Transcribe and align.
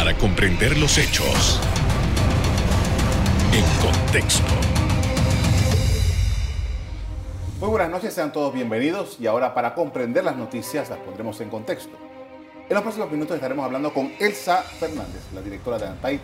para 0.00 0.16
comprender 0.16 0.78
los 0.78 0.96
hechos 0.96 1.60
en 3.52 3.62
contexto. 3.86 4.50
Muy 7.60 7.68
buenas 7.68 7.90
noches, 7.90 8.14
sean 8.14 8.32
todos 8.32 8.54
bienvenidos 8.54 9.18
y 9.20 9.26
ahora 9.26 9.52
para 9.52 9.74
comprender 9.74 10.24
las 10.24 10.36
noticias 10.36 10.88
las 10.88 10.98
pondremos 11.00 11.38
en 11.42 11.50
contexto. 11.50 11.98
En 12.66 12.72
los 12.72 12.82
próximos 12.82 13.12
minutos 13.12 13.34
estaremos 13.34 13.62
hablando 13.62 13.92
con 13.92 14.10
Elsa 14.18 14.62
Fernández, 14.62 15.20
la 15.34 15.42
directora 15.42 15.76
de 15.76 15.88
ANTAI, 15.88 16.18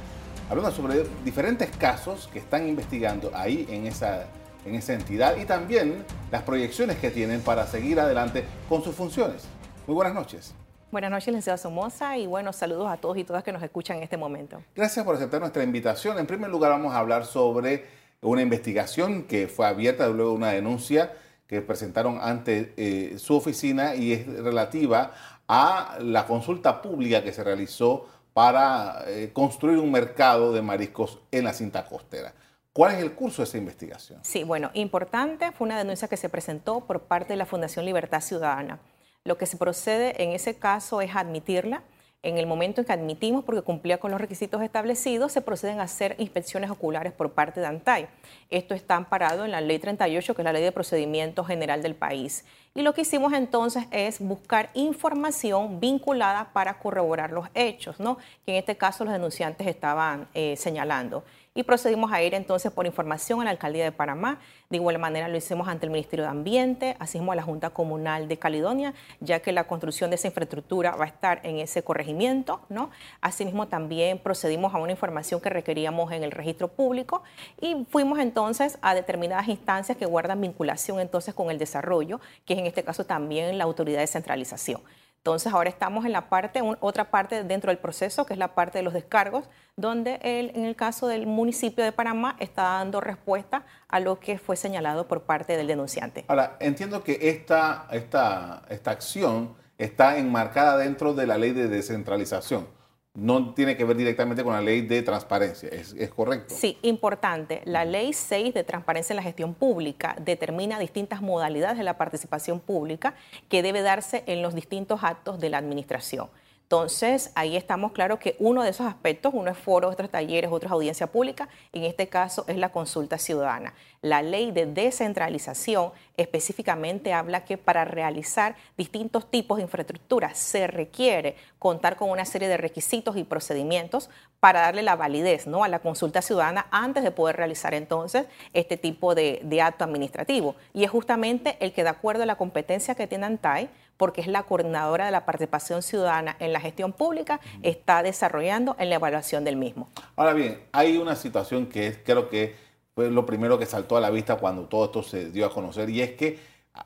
hablando 0.49 0.71
sobre 0.71 1.05
diferentes 1.23 1.69
casos 1.77 2.31
que 2.33 2.39
están 2.39 2.67
investigando 2.67 3.31
ahí 3.35 3.67
en 3.69 3.87
esa, 3.87 4.25
en 4.65 4.75
esa 4.75 4.95
entidad 4.95 5.37
y 5.37 5.45
también 5.45 6.03
las 6.31 6.45
proyecciones 6.45 6.97
que 6.97 7.11
tienen 7.11 7.43
para 7.43 7.67
seguir 7.67 8.01
adelante 8.01 8.43
con 8.71 8.83
sus 8.83 8.95
funciones. 8.95 9.45
Muy 9.87 9.95
buenas 9.97 10.15
noches. 10.15 10.55
Buenas 10.93 11.11
noches, 11.11 11.27
licenciado 11.29 11.59
Somoza, 11.59 12.17
y 12.17 12.29
buenos 12.29 12.55
saludos 12.55 12.89
a 12.89 12.97
todos 12.97 13.19
y 13.19 13.25
todas 13.25 13.43
que 13.43 13.51
nos 13.51 13.61
escuchan 13.61 13.97
en 13.97 14.05
este 14.05 14.17
momento. 14.17 14.63
Gracias 14.75 15.05
por 15.05 15.17
aceptar 15.17 15.41
nuestra 15.41 15.65
invitación. 15.65 16.17
En 16.17 16.27
primer 16.27 16.49
lugar, 16.49 16.71
vamos 16.71 16.95
a 16.95 16.99
hablar 16.99 17.25
sobre 17.25 17.87
una 18.21 18.41
investigación 18.41 19.25
que 19.25 19.49
fue 19.49 19.67
abierta 19.67 20.07
luego 20.09 20.31
de 20.31 20.37
una 20.37 20.51
denuncia 20.53 21.13
que 21.49 21.61
presentaron 21.61 22.19
ante 22.21 22.73
eh, 22.77 23.19
su 23.19 23.35
oficina 23.35 23.97
y 23.97 24.13
es 24.13 24.27
relativa 24.27 25.13
a 25.49 25.99
la 26.01 26.25
consulta 26.25 26.81
pública 26.81 27.25
que 27.25 27.33
se 27.33 27.43
realizó 27.43 28.07
para 28.33 29.03
eh, 29.09 29.31
construir 29.33 29.79
un 29.79 29.91
mercado 29.91 30.53
de 30.53 30.63
mariscos 30.63 31.19
en 31.33 31.45
la 31.45 31.53
cinta 31.53 31.85
costera. 31.85 32.33
¿Cuál 32.73 32.95
es 32.95 33.03
el 33.03 33.13
curso 33.13 33.43
de 33.43 33.49
esa 33.49 33.59
investigación? 33.59 34.21
Sí, 34.23 34.45
bueno, 34.45 34.71
importante, 34.75 35.51
fue 35.51 35.67
una 35.67 35.79
denuncia 35.79 36.07
que 36.07 36.17
se 36.17 36.29
presentó 36.29 36.81
por 36.83 37.01
parte 37.01 37.33
de 37.33 37.39
la 37.39 37.47
Fundación 37.47 37.85
Libertad 37.85 38.21
Ciudadana. 38.21 38.79
Lo 39.27 39.37
que 39.37 39.47
se 39.47 39.57
procede 39.57 40.23
en 40.23 40.31
ese 40.31 40.55
caso 40.55 41.01
es 41.01 41.17
admitirla. 41.17 41.83
En 42.23 42.39
el 42.39 42.47
momento 42.47 42.81
en 42.81 42.87
que 42.87 42.93
admitimos, 42.93 43.45
porque 43.45 43.63
cumplía 43.63 43.99
con 43.99 44.11
los 44.11 44.21
requisitos 44.21 44.63
establecidos, 44.63 45.33
se 45.33 45.41
proceden 45.41 45.81
a 45.81 45.85
hacer 45.85 46.15
inspecciones 46.19 46.71
oculares 46.71 47.13
por 47.13 47.33
parte 47.33 47.61
de 47.61 47.67
ANTAI. 47.67 48.09
Esto 48.51 48.75
está 48.75 48.95
amparado 48.97 49.45
en 49.45 49.51
la 49.51 49.61
Ley 49.61 49.79
38, 49.79 50.35
que 50.35 50.43
es 50.43 50.45
la 50.45 50.53
Ley 50.53 50.63
de 50.63 50.73
Procedimiento 50.73 51.45
General 51.45 51.83
del 51.83 51.95
país. 51.95 52.45
Y 52.75 52.83
lo 52.83 52.95
que 52.95 53.03
hicimos 53.03 53.33
entonces 53.33 53.85
es 53.91 54.21
buscar 54.21 54.71
información 54.75 55.81
vinculada 55.81 56.53
para 56.53 56.79
corroborar 56.79 57.33
los 57.33 57.49
hechos, 57.55 57.97
que 57.97 58.53
en 58.53 58.57
este 58.57 58.77
caso 58.77 59.05
los 59.05 59.13
denunciantes 59.13 59.67
estaban 59.67 60.29
eh, 60.35 60.57
señalando 60.57 61.25
y 61.57 61.63
procedimos 61.63 62.13
a 62.13 62.23
ir 62.23 62.35
entonces 62.35 62.71
por 62.71 62.87
información 62.87 63.41
a 63.41 63.45
la 63.45 63.51
Alcaldía 63.51 63.83
de 63.83 63.91
Panamá. 63.91 64.39
De 64.69 64.77
igual 64.77 64.99
manera 64.99 65.27
lo 65.27 65.37
hicimos 65.37 65.67
ante 65.69 65.87
el 65.87 65.91
Ministerio 65.91 66.25
de 66.27 66.31
Ambiente, 66.31 66.97
así 67.01 67.19
como 67.19 67.33
a 67.33 67.35
la 67.35 67.43
Junta 67.43 67.71
Comunal 67.71 68.29
de 68.29 68.39
Caledonia, 68.39 68.95
ya 69.21 69.41
que 69.41 69.53
la 69.53 69.65
construcción 69.65 70.11
de 70.11 70.17
esa 70.17 70.29
infraestructura 70.29 70.95
va 70.95 71.07
a 71.07 71.09
estar 71.09 71.41
en 71.45 71.59
ese 71.59 71.83
corregimiento, 71.83 72.61
¿no? 72.69 72.91
Asimismo 73.23 73.69
también 73.69 74.19
procedimos 74.19 74.75
a 74.75 74.79
una 74.79 74.93
información 74.93 75.41
que 75.41 75.49
requeríamos 75.49 76.13
en 76.13 76.23
el 76.23 76.31
registro 76.31 76.69
público 76.69 77.23
y 77.59 77.87
fuimos 77.91 78.19
entonces 78.19 78.79
a 78.83 78.95
determinadas 78.95 79.49
instancias 79.49 79.97
que 79.97 80.05
guardan 80.05 80.43
vinculación 80.43 81.01
entonces 81.01 81.35
con 81.35 81.51
el 81.51 81.59
desarrollo, 81.59 82.21
que 82.45 82.53
es 82.53 82.59
en 82.59 82.67
este 82.67 82.85
caso 82.85 83.05
también 83.05 83.57
la 83.57 83.65
autoridad 83.65 84.01
de 84.01 84.07
centralización. 84.07 84.83
Entonces 85.27 85.53
ahora 85.53 85.69
estamos 85.69 86.07
en 86.07 86.13
la 86.13 86.29
parte, 86.29 86.61
otra 86.79 87.11
parte 87.11 87.43
dentro 87.43 87.73
del 87.73 87.79
proceso, 87.79 88.25
que 88.27 88.35
es 88.35 88.39
la 88.39 88.55
parte 88.55 88.79
de 88.79 88.85
los 88.85 88.95
descargos, 88.95 89.49
donde 89.75 90.21
en 90.23 90.65
el 90.65 90.77
caso 90.77 91.09
del 91.09 91.27
municipio 91.27 91.83
de 91.83 91.91
Panamá 91.91 92.37
está 92.39 92.63
dando 92.63 93.01
respuesta 93.01 93.65
a 93.89 93.99
lo 93.99 94.21
que 94.21 94.39
fue 94.39 94.55
señalado 94.55 95.09
por 95.09 95.23
parte 95.23 95.57
del 95.57 95.67
denunciante. 95.67 96.25
Ahora, 96.29 96.57
entiendo 96.61 97.03
que 97.03 97.19
esta, 97.23 97.89
esta, 97.91 98.63
esta 98.69 98.93
acción 98.93 99.57
está 99.79 100.17
enmarcada 100.17 100.77
dentro 100.77 101.13
de 101.13 101.27
la 101.27 101.39
ley 101.39 101.51
de 101.51 101.67
descentralización 101.67 102.76
no 103.17 103.55
tiene 103.55 103.77
que 103.77 103.85
ver 103.85 103.97
directamente 103.97 104.45
con 104.45 104.53
la 104.53 104.61
ley 104.61 104.83
de 104.83 105.03
transparencia, 105.03 105.69
¿es, 105.71 105.95
correcto? 106.15 106.55
Sí, 106.55 106.79
importante. 106.83 107.63
La 107.65 107.85
ley 107.85 108.13
6 108.13 108.53
de 108.53 108.63
transparencia 108.63 109.15
en 109.15 109.17
la 109.17 109.23
gestión 109.23 109.55
pública 109.55 110.17
determina 110.21 110.79
distintas 110.79 111.23
modalidades 111.23 111.79
de 111.79 111.85
la 111.85 111.97
participación 111.97 112.61
pública 112.61 113.15
que 113.49 113.63
debe 113.63 113.83
darse 113.83 114.23
en 114.27 114.43
los 114.43 114.55
distintos 114.55 115.03
actos 115.03 115.41
de 115.41 115.51
la 115.51 115.59
administración. 115.59 116.29
Entonces, 116.67 117.31
ahí 117.37 117.57
estamos 117.57 117.93
claros 117.93 118.19
que 118.19 118.35
uno 118.41 118.65
de 118.65 118.71
esos 118.71 118.89
aspectos, 118.89 119.33
uno 119.33 119.53
es 119.53 119.57
foros, 119.57 119.93
otros 119.93 120.11
talleres, 120.11 120.51
otros 120.51 120.73
audiencia 120.73 121.07
pública, 121.07 121.49
en 121.73 121.85
este 121.85 122.09
caso 122.09 122.45
es 122.49 122.57
la 122.57 122.71
consulta 122.71 123.19
ciudadana. 123.19 123.73
La 124.03 124.21
ley 124.21 124.51
de 124.51 124.67
descentralización 124.67 125.93
específicamente 126.17 127.13
habla 127.13 127.45
que 127.45 127.57
para 127.57 127.85
realizar 127.85 128.57
distintos 128.77 129.31
tipos 129.31 129.59
de 129.59 129.63
infraestructura 129.63 130.35
se 130.35 130.67
requiere 130.67 131.37
contar 131.61 131.95
con 131.95 132.11
una 132.11 132.25
serie 132.25 132.49
de 132.49 132.57
requisitos 132.57 133.17
y 133.17 133.23
procedimientos 133.23 134.11
para 134.41 134.63
darle 134.63 134.83
la 134.83 134.97
validez 134.97 135.47
¿no? 135.47 135.63
a 135.63 135.69
la 135.69 135.79
consulta 135.79 136.21
ciudadana 136.21 136.67
antes 136.73 137.05
de 137.05 137.13
poder 137.13 137.37
realizar 137.37 137.75
entonces 137.75 138.27
este 138.53 138.77
tipo 138.77 139.15
de, 139.15 139.41
de 139.45 139.63
acto 139.63 139.85
administrativo. 139.85 140.57
Y 140.75 140.83
es 140.83 140.91
justamente 140.91 141.57
el 141.61 141.73
que 141.73 141.85
de 141.85 141.91
acuerdo 141.91 142.25
a 142.25 142.27
la 142.27 142.35
competencia 142.35 142.97
que 142.97 143.07
tiene 143.07 143.27
ANTAI, 143.27 143.71
porque 143.97 144.21
es 144.21 144.27
la 144.27 144.43
coordinadora 144.45 145.07
de 145.07 145.11
la 145.11 145.25
participación 145.25 145.83
ciudadana 145.83 146.37
en 146.39 146.53
la 146.53 146.61
gestión 146.61 146.93
pública, 146.93 147.41
está 147.63 148.03
desarrollando 148.03 148.77
en 148.79 148.91
la 148.91 148.97
evaluación 148.97 149.45
del 149.45 149.57
mismo. 149.57 149.89
Ahora 150.17 150.33
bien, 150.33 150.63
hay 150.73 150.97
una 150.97 151.17
situación 151.17 151.67
que 151.67 151.89
es, 151.89 151.99
creo 152.05 152.29
que 152.29 152.57
fue 152.95 153.11
lo 153.11 153.27
primero 153.27 153.59
que 153.59 153.67
saltó 153.67 153.97
a 153.97 154.01
la 154.01 154.11
vista 154.11 154.37
cuando 154.37 154.65
todo 154.65 154.87
esto 154.87 155.03
se 155.03 155.31
dio 155.31 155.47
a 155.47 155.53
conocer, 155.53 155.91
y 155.91 156.03
es 156.03 156.13
que, 156.13 156.39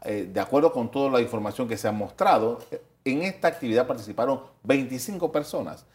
eh, 0.04 0.28
de 0.32 0.41
acuerdo 0.41 0.72
con 0.72 0.91
toda 0.91 1.10
la 1.10 1.21
información 1.21 1.69
que 1.69 1.76
se 1.76 1.88
ha 1.88 1.93
mostrado, 1.93 2.59
en 3.04 3.22
esta 3.22 3.48
actividad 3.48 3.87
participaron 3.87 4.41
25 4.62 5.32
personas. 5.32 5.87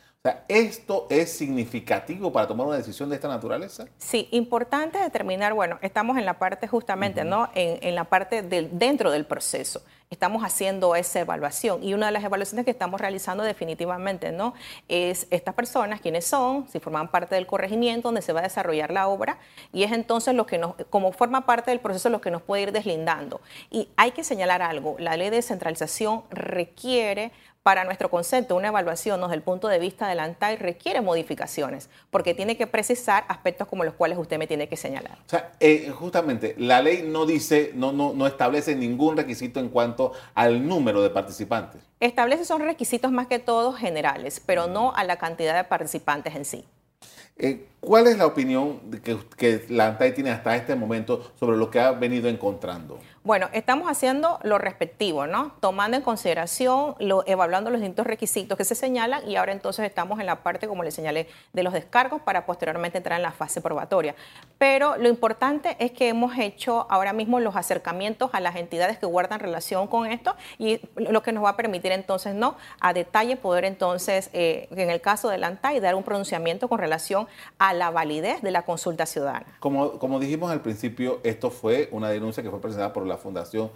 ¿esto 0.47 1.07
es 1.09 1.31
significativo 1.31 2.31
para 2.31 2.47
tomar 2.47 2.67
una 2.67 2.77
decisión 2.77 3.09
de 3.09 3.15
esta 3.15 3.27
naturaleza? 3.27 3.85
Sí, 3.97 4.27
importante 4.31 4.97
determinar, 4.97 5.53
bueno, 5.53 5.77
estamos 5.81 6.17
en 6.17 6.25
la 6.25 6.39
parte 6.39 6.67
justamente, 6.67 7.23
¿no? 7.23 7.49
En, 7.53 7.95
la 7.95 8.05
parte 8.05 8.41
del, 8.41 8.77
dentro 8.77 9.11
del 9.11 9.25
proceso. 9.25 9.83
Estamos 10.09 10.43
haciendo 10.43 10.95
esa 10.95 11.19
evaluación 11.19 11.83
y 11.83 11.93
una 11.93 12.05
de 12.05 12.11
las 12.11 12.23
evaluaciones 12.23 12.63
que 12.63 12.71
estamos 12.71 13.01
realizando 13.01 13.43
definitivamente, 13.43 14.31
¿no? 14.31 14.53
Es 14.87 15.27
estas 15.31 15.55
personas, 15.55 15.99
quiénes 15.99 16.25
son, 16.25 16.67
si 16.69 16.79
forman 16.79 17.09
parte 17.09 17.35
del 17.35 17.47
corregimiento 17.47 18.09
donde 18.09 18.21
se 18.21 18.31
va 18.31 18.41
a 18.41 18.43
desarrollar 18.43 18.91
la 18.91 19.07
obra 19.07 19.39
y 19.73 19.83
es 19.83 19.91
entonces 19.91 20.35
lo 20.35 20.45
que 20.45 20.57
nos, 20.57 20.75
como 20.89 21.11
forma 21.11 21.45
parte 21.45 21.71
del 21.71 21.79
proceso, 21.79 22.09
lo 22.09 22.21
que 22.21 22.31
nos 22.31 22.43
puede 22.43 22.63
ir 22.63 22.71
deslindando. 22.71 23.41
Y 23.71 23.89
hay 23.97 24.11
que 24.11 24.23
señalar 24.23 24.61
algo, 24.61 24.95
la 24.99 25.17
ley 25.17 25.29
de 25.29 25.37
descentralización 25.37 26.23
requiere 26.29 27.31
para 27.65 27.83
nuestro 27.83 28.11
concepto, 28.11 28.55
una 28.55 28.67
evaluación 28.67 29.19
desde 29.21 29.33
el 29.33 29.41
punto 29.41 29.67
de 29.67 29.79
vista 29.79 30.07
del 30.07 30.19
ANTAI 30.19 30.57
requiere 30.57 31.01
modificaciones, 31.01 31.89
porque 32.11 32.35
tiene 32.35 32.57
que 32.57 32.67
precisar 32.67 33.25
aspectos 33.27 33.67
como 33.67 33.83
los 33.83 33.95
cuales 33.95 34.19
usted 34.19 34.37
me 34.37 34.45
tiene 34.45 34.69
que 34.69 34.77
señalar. 34.77 35.17
O 35.25 35.29
sea, 35.29 35.53
eh, 35.59 35.89
justamente, 35.89 36.53
la 36.59 36.79
ley 36.83 37.01
no 37.01 37.25
dice, 37.25 37.71
no, 37.73 37.91
no, 37.91 38.13
no 38.13 38.27
establece 38.27 38.75
ningún 38.75 39.17
requisito 39.17 39.59
en 39.59 39.69
cuanto 39.69 40.11
al 40.35 40.67
número 40.67 41.01
de 41.01 41.09
participantes. 41.09 41.81
Establece 41.99 42.45
son 42.45 42.61
requisitos 42.61 43.11
más 43.11 43.25
que 43.25 43.39
todos 43.39 43.75
generales, 43.79 44.43
pero 44.45 44.67
no 44.67 44.93
a 44.93 45.03
la 45.03 45.17
cantidad 45.17 45.55
de 45.55 45.63
participantes 45.63 46.35
en 46.35 46.45
sí. 46.45 46.65
Eh, 47.37 47.65
¿Cuál 47.85 48.07
es 48.07 48.17
la 48.17 48.25
opinión 48.25 48.79
que, 49.37 49.63
la 49.69 49.85
ANTAI 49.85 50.15
tiene 50.15 50.31
hasta 50.31 50.55
este 50.55 50.73
momento 50.73 51.31
sobre 51.39 51.55
lo 51.55 51.69
que 51.69 51.79
ha 51.79 51.91
venido 51.91 52.27
encontrando? 52.27 52.99
Bueno, 53.23 53.49
estamos 53.53 53.89
haciendo 53.89 54.39
lo 54.43 54.59
respectivo, 54.59 55.25
¿no? 55.25 55.53
Tomando 55.59 55.97
en 55.97 56.03
consideración, 56.03 56.95
evaluando 57.25 57.71
los 57.71 57.79
distintos 57.79 58.05
requisitos 58.05 58.55
que 58.55 58.65
se 58.65 58.75
señalan 58.75 59.27
y 59.27 59.35
ahora 59.35 59.51
entonces 59.51 59.85
estamos 59.85 60.19
en 60.19 60.27
la 60.27 60.43
parte, 60.43 60.67
como 60.67 60.83
le 60.83 60.91
señalé, 60.91 61.27
de 61.53 61.63
los 61.63 61.73
descargos 61.73 62.21
para 62.21 62.45
posteriormente 62.45 62.99
entrar 62.99 63.17
en 63.17 63.23
la 63.23 63.31
fase 63.31 63.61
probatoria. 63.61 64.15
Pero 64.59 64.95
lo 64.97 65.09
importante 65.09 65.75
es 65.79 65.91
que 65.91 66.07
hemos 66.07 66.37
hecho 66.37 66.85
ahora 66.89 67.13
mismo 67.13 67.39
los 67.39 67.55
acercamientos 67.55 68.29
a 68.33 68.39
las 68.39 68.55
entidades 68.57 68.99
que 68.99 69.07
guardan 69.07 69.39
relación 69.39 69.87
con 69.87 70.05
esto 70.05 70.35
y 70.59 70.79
lo 70.95 71.23
que 71.23 71.31
nos 71.31 71.43
va 71.43 71.49
a 71.49 71.57
permitir 71.57 71.91
entonces, 71.91 72.35
¿no? 72.35 72.55
A 72.79 72.93
detalle 72.93 73.37
poder 73.37 73.65
entonces, 73.65 74.29
eh, 74.33 74.67
en 74.71 74.91
el 74.91 75.01
caso 75.01 75.29
del 75.29 75.43
ANTAI, 75.43 75.79
dar 75.79 75.95
un 75.95 76.03
pronunciamiento 76.03 76.67
con 76.67 76.77
relación 76.77 77.27
a 77.57 77.74
la 77.75 77.91
validez 77.91 78.41
de 78.41 78.51
la 78.51 78.63
consulta 78.63 79.05
ciudadana. 79.05 79.45
Como, 79.59 79.99
como 79.99 80.19
dijimos 80.19 80.51
al 80.51 80.61
principio, 80.61 81.19
esto 81.23 81.51
fue 81.51 81.89
una 81.91 82.09
denuncia 82.09 82.41
que 82.41 82.49
fue 82.49 82.61
presentada 82.61 82.93
por 82.93 83.05
la 83.05 83.17
Fundación 83.17 83.71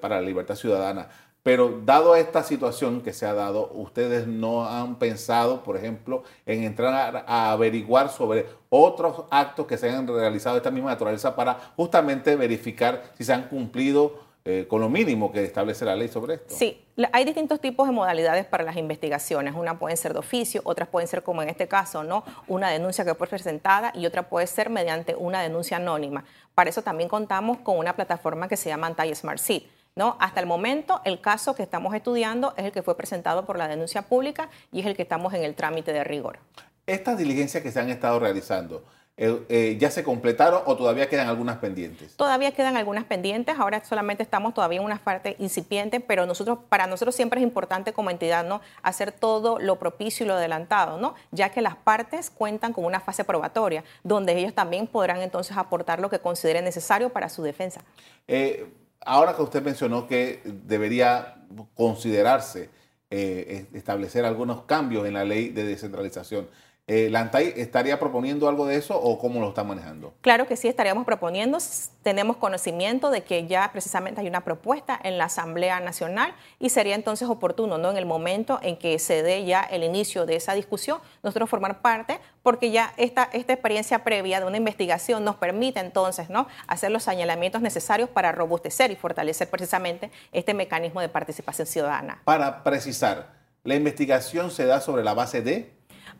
para 0.00 0.16
la 0.16 0.22
Libertad 0.22 0.54
Ciudadana. 0.54 1.08
Pero 1.42 1.80
dado 1.84 2.14
esta 2.14 2.44
situación 2.44 3.00
que 3.00 3.12
se 3.12 3.26
ha 3.26 3.34
dado, 3.34 3.72
¿ustedes 3.74 4.28
no 4.28 4.64
han 4.64 4.96
pensado, 4.96 5.64
por 5.64 5.76
ejemplo, 5.76 6.22
en 6.46 6.62
entrar 6.62 7.24
a, 7.26 7.50
averiguar 7.50 8.10
sobre 8.10 8.46
otros 8.70 9.24
actos 9.30 9.66
que 9.66 9.76
se 9.76 9.88
hayan 9.88 10.06
realizado 10.06 10.54
de 10.54 10.58
esta 10.58 10.70
misma 10.70 10.90
naturaleza 10.90 11.34
para 11.34 11.72
justamente 11.74 12.36
verificar 12.36 13.02
si 13.18 13.24
se 13.24 13.32
han 13.32 13.48
cumplido 13.48 14.20
eh, 14.44 14.66
con 14.68 14.80
lo 14.80 14.88
mínimo 14.88 15.30
que 15.30 15.44
establece 15.44 15.84
la 15.84 15.94
ley 15.94 16.08
sobre 16.08 16.34
esto? 16.34 16.54
Sí, 16.54 16.84
hay 17.12 17.24
distintos 17.24 17.60
tipos 17.60 17.86
de 17.86 17.92
modalidades 17.92 18.44
para 18.44 18.64
las 18.64 18.76
investigaciones. 18.76 19.54
Una 19.54 19.78
pueden 19.78 19.96
ser 19.96 20.12
de 20.12 20.18
oficio, 20.18 20.60
otras 20.64 20.88
pueden 20.88 21.06
ser 21.06 21.22
como 21.22 21.42
en 21.42 21.48
este 21.48 21.68
caso, 21.68 22.02
¿no? 22.02 22.24
Una 22.48 22.68
denuncia 22.68 23.04
que 23.04 23.14
fue 23.14 23.28
presentada 23.28 23.92
y 23.94 24.04
otra 24.04 24.28
puede 24.28 24.46
ser 24.48 24.68
mediante 24.68 25.14
una 25.14 25.42
denuncia 25.42 25.76
anónima. 25.76 26.24
Para 26.54 26.70
eso 26.70 26.82
también 26.82 27.08
contamos 27.08 27.58
con 27.58 27.78
una 27.78 27.94
plataforma 27.94 28.48
que 28.48 28.56
se 28.56 28.68
llama 28.68 28.88
Anti 28.88 29.14
Smart 29.14 29.38
Seed. 29.38 29.62
¿no? 29.94 30.16
Hasta 30.20 30.40
el 30.40 30.46
momento, 30.46 31.00
el 31.04 31.20
caso 31.20 31.54
que 31.54 31.62
estamos 31.62 31.94
estudiando 31.94 32.54
es 32.56 32.64
el 32.64 32.72
que 32.72 32.82
fue 32.82 32.96
presentado 32.96 33.44
por 33.44 33.58
la 33.58 33.68
denuncia 33.68 34.02
pública 34.02 34.48
y 34.72 34.80
es 34.80 34.86
el 34.86 34.96
que 34.96 35.02
estamos 35.02 35.34
en 35.34 35.44
el 35.44 35.54
trámite 35.54 35.92
de 35.92 36.02
rigor. 36.02 36.38
Estas 36.86 37.18
diligencias 37.18 37.62
que 37.62 37.70
se 37.70 37.78
han 37.78 37.90
estado 37.90 38.18
realizando, 38.18 38.84
eh, 39.18 39.44
eh, 39.50 39.76
¿ya 39.78 39.90
se 39.90 40.02
completaron 40.02 40.62
o 40.64 40.74
todavía 40.74 41.06
quedan 41.06 41.28
algunas 41.28 41.58
pendientes? 41.58 42.16
Todavía 42.16 42.52
quedan 42.52 42.78
algunas 42.78 43.04
pendientes, 43.04 43.58
ahora 43.58 43.84
solamente 43.84 44.22
estamos 44.22 44.54
todavía 44.54 44.78
en 44.78 44.86
una 44.86 44.96
parte 44.96 45.36
incipiente, 45.38 46.00
pero 46.00 46.24
nosotros, 46.24 46.60
para 46.70 46.86
nosotros 46.86 47.14
siempre 47.14 47.38
es 47.38 47.44
importante 47.44 47.92
como 47.92 48.08
entidad 48.08 48.42
¿no? 48.42 48.62
hacer 48.82 49.12
todo 49.12 49.58
lo 49.58 49.78
propicio 49.78 50.24
y 50.24 50.28
lo 50.28 50.34
adelantado, 50.34 50.96
¿no? 50.96 51.14
ya 51.30 51.50
que 51.50 51.60
las 51.60 51.76
partes 51.76 52.30
cuentan 52.30 52.72
con 52.72 52.86
una 52.86 53.00
fase 53.00 53.22
probatoria, 53.22 53.84
donde 54.02 54.32
ellos 54.38 54.54
también 54.54 54.86
podrán 54.86 55.20
entonces 55.20 55.58
aportar 55.58 56.00
lo 56.00 56.08
que 56.08 56.18
consideren 56.18 56.64
necesario 56.64 57.10
para 57.10 57.28
su 57.28 57.42
defensa. 57.42 57.82
Eh, 58.26 58.66
ahora 59.04 59.36
que 59.36 59.42
usted 59.42 59.62
mencionó 59.62 60.06
que 60.06 60.40
debería 60.44 61.36
considerarse 61.74 62.70
establecer 63.10 64.24
algunos 64.24 64.62
cambios 64.62 65.06
en 65.06 65.12
la 65.12 65.22
ley 65.22 65.50
de 65.50 65.64
descentralización, 65.64 66.48
eh, 66.94 67.08
¿La 67.08 67.20
ANTAI 67.20 67.54
estaría 67.56 67.98
proponiendo 67.98 68.50
algo 68.50 68.66
de 68.66 68.76
eso 68.76 69.00
o 69.00 69.18
cómo 69.18 69.40
lo 69.40 69.48
está 69.48 69.64
manejando? 69.64 70.12
Claro 70.20 70.46
que 70.46 70.58
sí, 70.58 70.68
estaríamos 70.68 71.06
proponiendo. 71.06 71.56
Tenemos 72.02 72.36
conocimiento 72.36 73.10
de 73.10 73.22
que 73.22 73.46
ya 73.46 73.70
precisamente 73.72 74.20
hay 74.20 74.26
una 74.26 74.42
propuesta 74.42 75.00
en 75.02 75.16
la 75.16 75.24
Asamblea 75.24 75.80
Nacional 75.80 76.34
y 76.58 76.68
sería 76.68 76.94
entonces 76.94 77.30
oportuno, 77.30 77.78
¿no? 77.78 77.90
En 77.90 77.96
el 77.96 78.04
momento 78.04 78.58
en 78.60 78.76
que 78.76 78.98
se 78.98 79.22
dé 79.22 79.46
ya 79.46 79.62
el 79.62 79.84
inicio 79.84 80.26
de 80.26 80.36
esa 80.36 80.52
discusión, 80.52 80.98
nosotros 81.22 81.48
formar 81.48 81.80
parte, 81.80 82.20
porque 82.42 82.70
ya 82.70 82.92
esta, 82.98 83.26
esta 83.32 83.54
experiencia 83.54 84.04
previa 84.04 84.40
de 84.40 84.46
una 84.46 84.58
investigación 84.58 85.24
nos 85.24 85.36
permite 85.36 85.80
entonces, 85.80 86.28
¿no? 86.28 86.46
Hacer 86.66 86.90
los 86.90 87.04
señalamientos 87.04 87.62
necesarios 87.62 88.10
para 88.10 88.32
robustecer 88.32 88.90
y 88.90 88.96
fortalecer 88.96 89.48
precisamente 89.48 90.10
este 90.32 90.52
mecanismo 90.52 91.00
de 91.00 91.08
participación 91.08 91.66
ciudadana. 91.66 92.20
Para 92.24 92.62
precisar, 92.62 93.32
¿la 93.64 93.76
investigación 93.76 94.50
se 94.50 94.66
da 94.66 94.82
sobre 94.82 95.04
la 95.04 95.14
base 95.14 95.40
de 95.40 95.72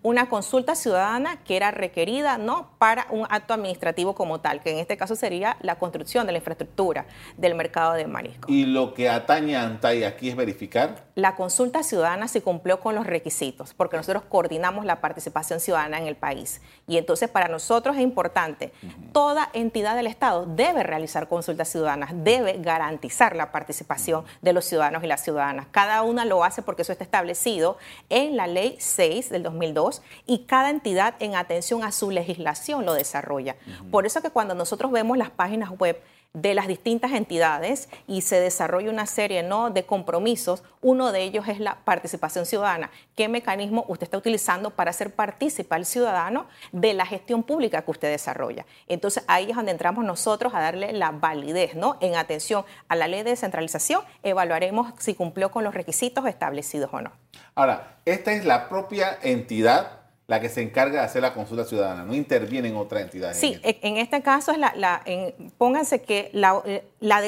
una 0.03 0.29
consulta 0.29 0.75
ciudadana 0.75 1.43
que 1.45 1.57
era 1.57 1.71
requerida 1.71 2.39
no 2.39 2.71
para 2.79 3.07
un 3.11 3.27
acto 3.31 3.55
administrativo 3.55 4.15
como 4.15 4.41
tal, 4.41 4.61
que 4.61 4.73
en 4.73 4.79
este 4.79 4.97
caso 4.97 5.15
sería 5.15 5.57
la 5.61 5.77
construcción 5.77 6.27
de 6.27 6.33
la 6.33 6.39
infraestructura 6.39 7.07
del 7.37 7.55
mercado 7.55 7.93
de 7.93 8.07
marisco. 8.07 8.51
¿Y 8.51 8.65
lo 8.65 8.95
que 8.95 9.09
atañe 9.09 9.57
a 9.57 9.63
ANTAI 9.63 10.05
aquí 10.05 10.29
es 10.29 10.37
verificar? 10.37 11.05
La 11.15 11.37
consulta 11.37 11.83
ciudadana 11.83 12.27
se 12.27 12.43
cumplió 12.43 12.81
con 12.81 12.95
los 12.95 13.07
requisitos, 13.07 13.75
porque 13.75 13.97
nosotros 13.97 14.25
coordinamos 14.29 14.85
la 14.85 15.01
participación 15.01 15.61
ciudadana 15.61 15.99
en 15.99 16.07
el 16.07 16.17
país. 16.17 16.61
Y 16.89 16.97
entonces 16.97 17.29
para 17.29 17.49
nosotros 17.49 17.97
es 17.97 18.03
importante, 18.03 18.73
toda 19.13 19.51
entidad 19.53 19.95
del 19.95 20.07
Estado 20.07 20.47
debe 20.47 20.83
realizar 20.83 21.29
consultas 21.29 21.69
ciudadanas, 21.69 22.11
debe 22.13 22.59
garantizar 22.59 23.37
la 23.37 23.53
participación 23.53 24.25
de 24.41 24.53
los 24.53 24.65
ciudadanos 24.65 25.05
y 25.05 25.07
las 25.07 25.23
ciudadanas. 25.23 25.67
Cada 25.71 26.03
una 26.03 26.25
lo 26.25 26.43
hace 26.43 26.63
porque 26.63 26.83
eso 26.83 26.93
está 26.93 27.05
establecido 27.05 27.77
en 28.09 28.37
la 28.37 28.47
ley 28.47 28.77
6 28.79 29.31
del 29.31 29.43
2002 29.45 29.92
y 30.27 30.45
cada 30.45 30.71
entidad 30.71 31.15
en 31.19 31.35
atención 31.35 31.85
a 31.85 31.93
su 31.93 32.11
legislación 32.11 32.87
lo 32.87 32.95
desarrolla. 32.95 33.57
Por 33.91 34.07
eso 34.07 34.23
que 34.23 34.31
cuando 34.31 34.55
nosotros 34.55 34.91
vemos 34.93 35.19
las 35.19 35.31
páginas 35.31 35.71
web 35.71 36.01
de 36.35 36.55
las 36.55 36.67
distintas 36.67 37.13
entidades 37.13 37.91
y 38.07 38.23
se 38.23 38.41
desarrolla 38.41 38.91
una 38.91 39.07
serie 39.07 39.43
¿no? 39.43 39.69
de 39.69 39.85
compromisos. 39.85 40.63
Uno 40.81 41.13
de 41.13 41.23
ellos 41.23 41.47
es 41.47 41.61
la 41.61 41.77
participación 41.85 42.47
ciudadana. 42.47 42.91
¿Qué 43.15 43.29
mecanismo 43.29 43.85
usted 43.89 44.05
está 44.05 44.17
utilizando 44.17 44.71
para 44.71 44.91
hacer 44.91 45.15
participar 45.15 45.77
al 45.81 45.85
ciudadano 45.87 46.47
de 46.73 46.95
la 46.95 47.05
gestión 47.05 47.43
pública 47.43 47.83
que 47.83 47.91
usted 47.91 48.11
desarrolla? 48.11 48.65
Entonces 48.89 49.25
ahí 49.27 49.51
es 49.51 49.57
donde 49.57 49.73
entramos 49.73 50.05
nosotros 50.05 50.55
a 50.55 50.61
darle 50.61 50.93
la 50.95 51.11
validez, 51.11 51.75
¿no? 51.75 51.99
En 52.01 52.17
atención 52.17 52.65
a 52.89 52.97
la 52.97 53.09
ley 53.09 53.23
de 53.23 53.31
descentralización, 53.31 54.03
evaluaremos 54.23 54.95
si 54.99 55.15
cumplió 55.15 55.51
con 55.51 55.65
los 55.65 55.75
requisitos 55.75 56.25
establecidos 56.27 56.91
o 56.93 57.03
no. 57.03 57.13
Ahora, 57.55 57.99
esta 58.07 58.33
es 58.33 58.47
la 58.47 58.71
propia 58.71 59.19
entidad 59.23 60.02
la 60.33 60.41
que 60.41 60.49
se 60.49 60.63
encarga 60.63 61.01
de 61.01 61.05
hacer 61.05 61.21
la 61.21 61.35
consulta 61.35 61.63
ciudadana, 61.63 62.05
no 62.05 62.15
interviene 62.15 62.69
en 62.69 62.77
otra 62.77 63.03
entidad. 63.03 63.35
Sí, 63.35 63.61
en, 63.63 63.99
este 63.99 64.23
caso 64.23 64.51
es 64.51 64.57
la, 64.57 65.03
pónganse 65.59 66.01
que 66.01 66.31
la, 66.33 66.63
la, 67.01 67.19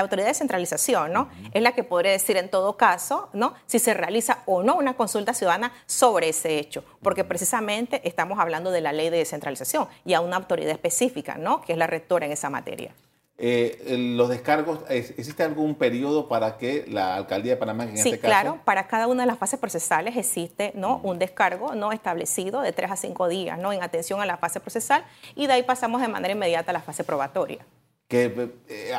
autoridad 0.00 0.24
de 0.24 0.30
descentralización, 0.30 1.12
¿no? 1.12 1.28
Es 1.52 1.60
la 1.60 1.72
que 1.72 1.84
podría 1.84 2.12
decir 2.12 2.38
en 2.38 2.48
todo 2.48 2.78
caso, 2.78 3.28
¿no? 3.34 3.52
Si 3.66 3.78
se 3.78 3.92
realiza 3.92 4.38
o 4.46 4.62
no 4.62 4.76
una 4.76 4.94
consulta 4.94 5.34
ciudadana 5.34 5.74
sobre 5.84 6.30
ese 6.30 6.58
hecho, 6.58 6.82
porque 7.02 7.22
precisamente 7.22 8.00
estamos 8.08 8.38
hablando 8.38 8.70
de 8.70 8.80
la 8.80 8.94
ley 8.94 9.10
de 9.10 9.18
descentralización 9.18 9.86
y 10.06 10.14
a 10.14 10.22
una 10.22 10.36
autoridad 10.36 10.70
específica, 10.70 11.36
¿no? 11.36 11.60
Que 11.60 11.72
es 11.72 11.78
la 11.78 11.86
rectora 11.86 12.24
en 12.24 12.32
esa 12.32 12.48
materia. 12.48 12.94
Eh, 13.36 13.96
los 14.16 14.28
descargos, 14.28 14.80
¿existe 14.88 15.42
algún 15.42 15.74
periodo 15.74 16.28
para 16.28 16.56
que 16.56 16.84
la 16.88 17.16
alcaldía 17.16 17.52
de 17.52 17.56
Panamá, 17.56 17.82
en 17.84 17.98
sí, 17.98 18.10
este 18.10 18.20
caso? 18.20 18.30
claro, 18.30 18.60
para 18.64 18.86
cada 18.86 19.08
una 19.08 19.24
de 19.24 19.26
las 19.26 19.38
fases 19.38 19.58
procesales 19.58 20.16
existe 20.16 20.70
¿no? 20.76 21.00
un 21.02 21.18
descargo 21.18 21.74
no 21.74 21.90
establecido 21.90 22.60
de 22.60 22.72
tres 22.72 22.92
a 22.92 22.96
cinco 22.96 23.26
días 23.28 23.58
¿no? 23.58 23.72
en 23.72 23.82
atención 23.82 24.20
a 24.20 24.26
la 24.26 24.36
fase 24.36 24.60
procesal 24.60 25.04
y 25.34 25.48
de 25.48 25.54
ahí 25.54 25.62
pasamos 25.64 26.00
de 26.00 26.06
manera 26.06 26.32
inmediata 26.32 26.70
a 26.70 26.74
la 26.74 26.80
fase 26.80 27.02
probatoria. 27.02 27.66
Que, 28.06 28.52
eh, 28.68 28.92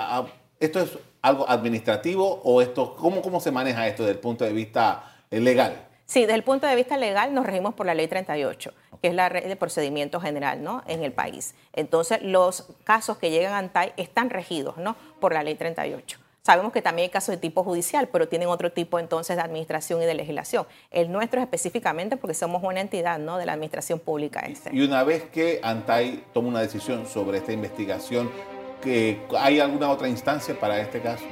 ¿Esto 0.59 0.79
es 0.81 0.97
algo 1.21 1.49
administrativo 1.49 2.41
o 2.43 2.61
esto, 2.61 2.95
cómo, 2.95 3.21
cómo 3.21 3.39
se 3.39 3.51
maneja 3.51 3.87
esto 3.87 4.03
desde 4.03 4.15
el 4.15 4.19
punto 4.19 4.43
de 4.43 4.51
vista 4.51 5.15
eh, 5.31 5.39
legal? 5.39 5.87
Sí, 6.05 6.21
desde 6.21 6.35
el 6.35 6.43
punto 6.43 6.67
de 6.67 6.75
vista 6.75 6.97
legal 6.97 7.33
nos 7.33 7.45
regimos 7.45 7.73
por 7.73 7.85
la 7.85 7.95
ley 7.95 8.07
38, 8.07 8.71
que 9.01 9.07
es 9.07 9.15
la 9.15 9.29
ley 9.29 9.47
de 9.47 9.55
procedimiento 9.55 10.19
general 10.19 10.63
¿no? 10.63 10.83
en 10.87 11.03
el 11.03 11.11
país. 11.11 11.55
Entonces, 11.73 12.21
los 12.21 12.67
casos 12.83 13.17
que 13.17 13.31
llegan 13.31 13.53
a 13.53 13.57
ANTAI 13.57 13.93
están 13.97 14.29
regidos 14.29 14.77
¿no? 14.77 14.95
por 15.19 15.33
la 15.33 15.41
ley 15.41 15.55
38. 15.55 16.19
Sabemos 16.43 16.71
que 16.71 16.83
también 16.83 17.07
hay 17.07 17.09
casos 17.09 17.33
de 17.33 17.37
tipo 17.37 17.63
judicial, 17.63 18.07
pero 18.11 18.27
tienen 18.27 18.49
otro 18.49 18.71
tipo 18.71 18.99
entonces 18.99 19.35
de 19.35 19.41
administración 19.41 20.03
y 20.03 20.05
de 20.05 20.13
legislación. 20.13 20.67
El 20.91 21.11
nuestro 21.11 21.39
es 21.39 21.45
específicamente 21.45 22.17
porque 22.17 22.35
somos 22.35 22.61
una 22.61 22.81
entidad 22.81 23.17
¿no? 23.17 23.39
de 23.39 23.47
la 23.47 23.53
administración 23.53 23.97
pública. 23.97 24.41
Este. 24.41 24.69
Y 24.71 24.81
una 24.81 25.03
vez 25.03 25.23
que 25.23 25.59
ANTAI 25.63 26.23
toma 26.33 26.49
una 26.49 26.61
decisión 26.61 27.07
sobre 27.07 27.39
esta 27.39 27.51
investigación, 27.51 28.29
¿hay 29.39 29.59
alguna 29.59 29.89
otra 29.89 30.07
instancia 30.07 30.57
para 30.59 30.79
este 30.79 31.01
caso? 31.01 31.25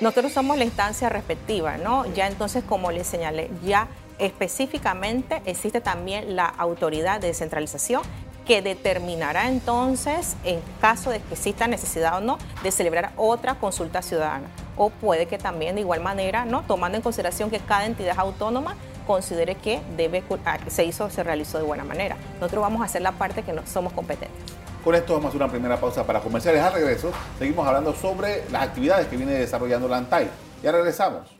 Nosotros 0.00 0.32
somos 0.32 0.56
la 0.58 0.64
instancia 0.64 1.08
respectiva, 1.08 1.76
¿no? 1.76 2.12
Ya 2.14 2.26
entonces, 2.26 2.64
como 2.64 2.90
les 2.90 3.06
señalé, 3.06 3.50
ya 3.64 3.86
Específicamente 4.18 5.42
existe 5.44 5.80
también 5.80 6.34
la 6.36 6.46
autoridad 6.46 7.20
de 7.20 7.28
descentralización 7.28 8.02
que 8.48 8.62
determinará 8.62 9.48
entonces, 9.48 10.34
en 10.42 10.60
caso 10.80 11.10
de 11.10 11.20
que 11.20 11.34
exista 11.34 11.68
necesidad 11.68 12.16
o 12.16 12.20
no, 12.20 12.38
de 12.62 12.70
celebrar 12.70 13.12
otra 13.18 13.56
consulta 13.56 14.00
ciudadana. 14.00 14.48
O 14.76 14.88
puede 14.88 15.26
que 15.26 15.36
también 15.36 15.74
de 15.74 15.82
igual 15.82 16.00
manera, 16.00 16.46
¿no? 16.46 16.62
tomando 16.62 16.96
en 16.96 17.02
consideración 17.02 17.50
que 17.50 17.58
cada 17.60 17.84
entidad 17.84 18.18
autónoma 18.18 18.74
considere 19.06 19.54
que 19.54 19.80
debe, 19.96 20.22
ah, 20.46 20.58
se 20.68 20.84
hizo, 20.84 21.10
se 21.10 21.22
realizó 21.22 21.58
de 21.58 21.64
buena 21.64 21.84
manera. 21.84 22.16
Nosotros 22.40 22.62
vamos 22.62 22.80
a 22.80 22.86
hacer 22.86 23.02
la 23.02 23.12
parte 23.12 23.42
que 23.42 23.52
no 23.52 23.66
somos 23.66 23.92
competentes. 23.92 24.38
Con 24.82 24.94
esto 24.94 25.12
vamos 25.12 25.26
a 25.26 25.28
hacer 25.28 25.42
una 25.42 25.50
primera 25.50 25.78
pausa 25.78 26.06
para 26.06 26.20
comerciales. 26.20 26.62
Al 26.62 26.72
regreso, 26.72 27.10
seguimos 27.38 27.66
hablando 27.66 27.94
sobre 27.94 28.44
las 28.50 28.62
actividades 28.62 29.08
que 29.08 29.16
viene 29.16 29.32
desarrollando 29.32 29.88
la 29.88 29.98
ANTAI. 29.98 30.30
Ya 30.62 30.72
regresamos. 30.72 31.37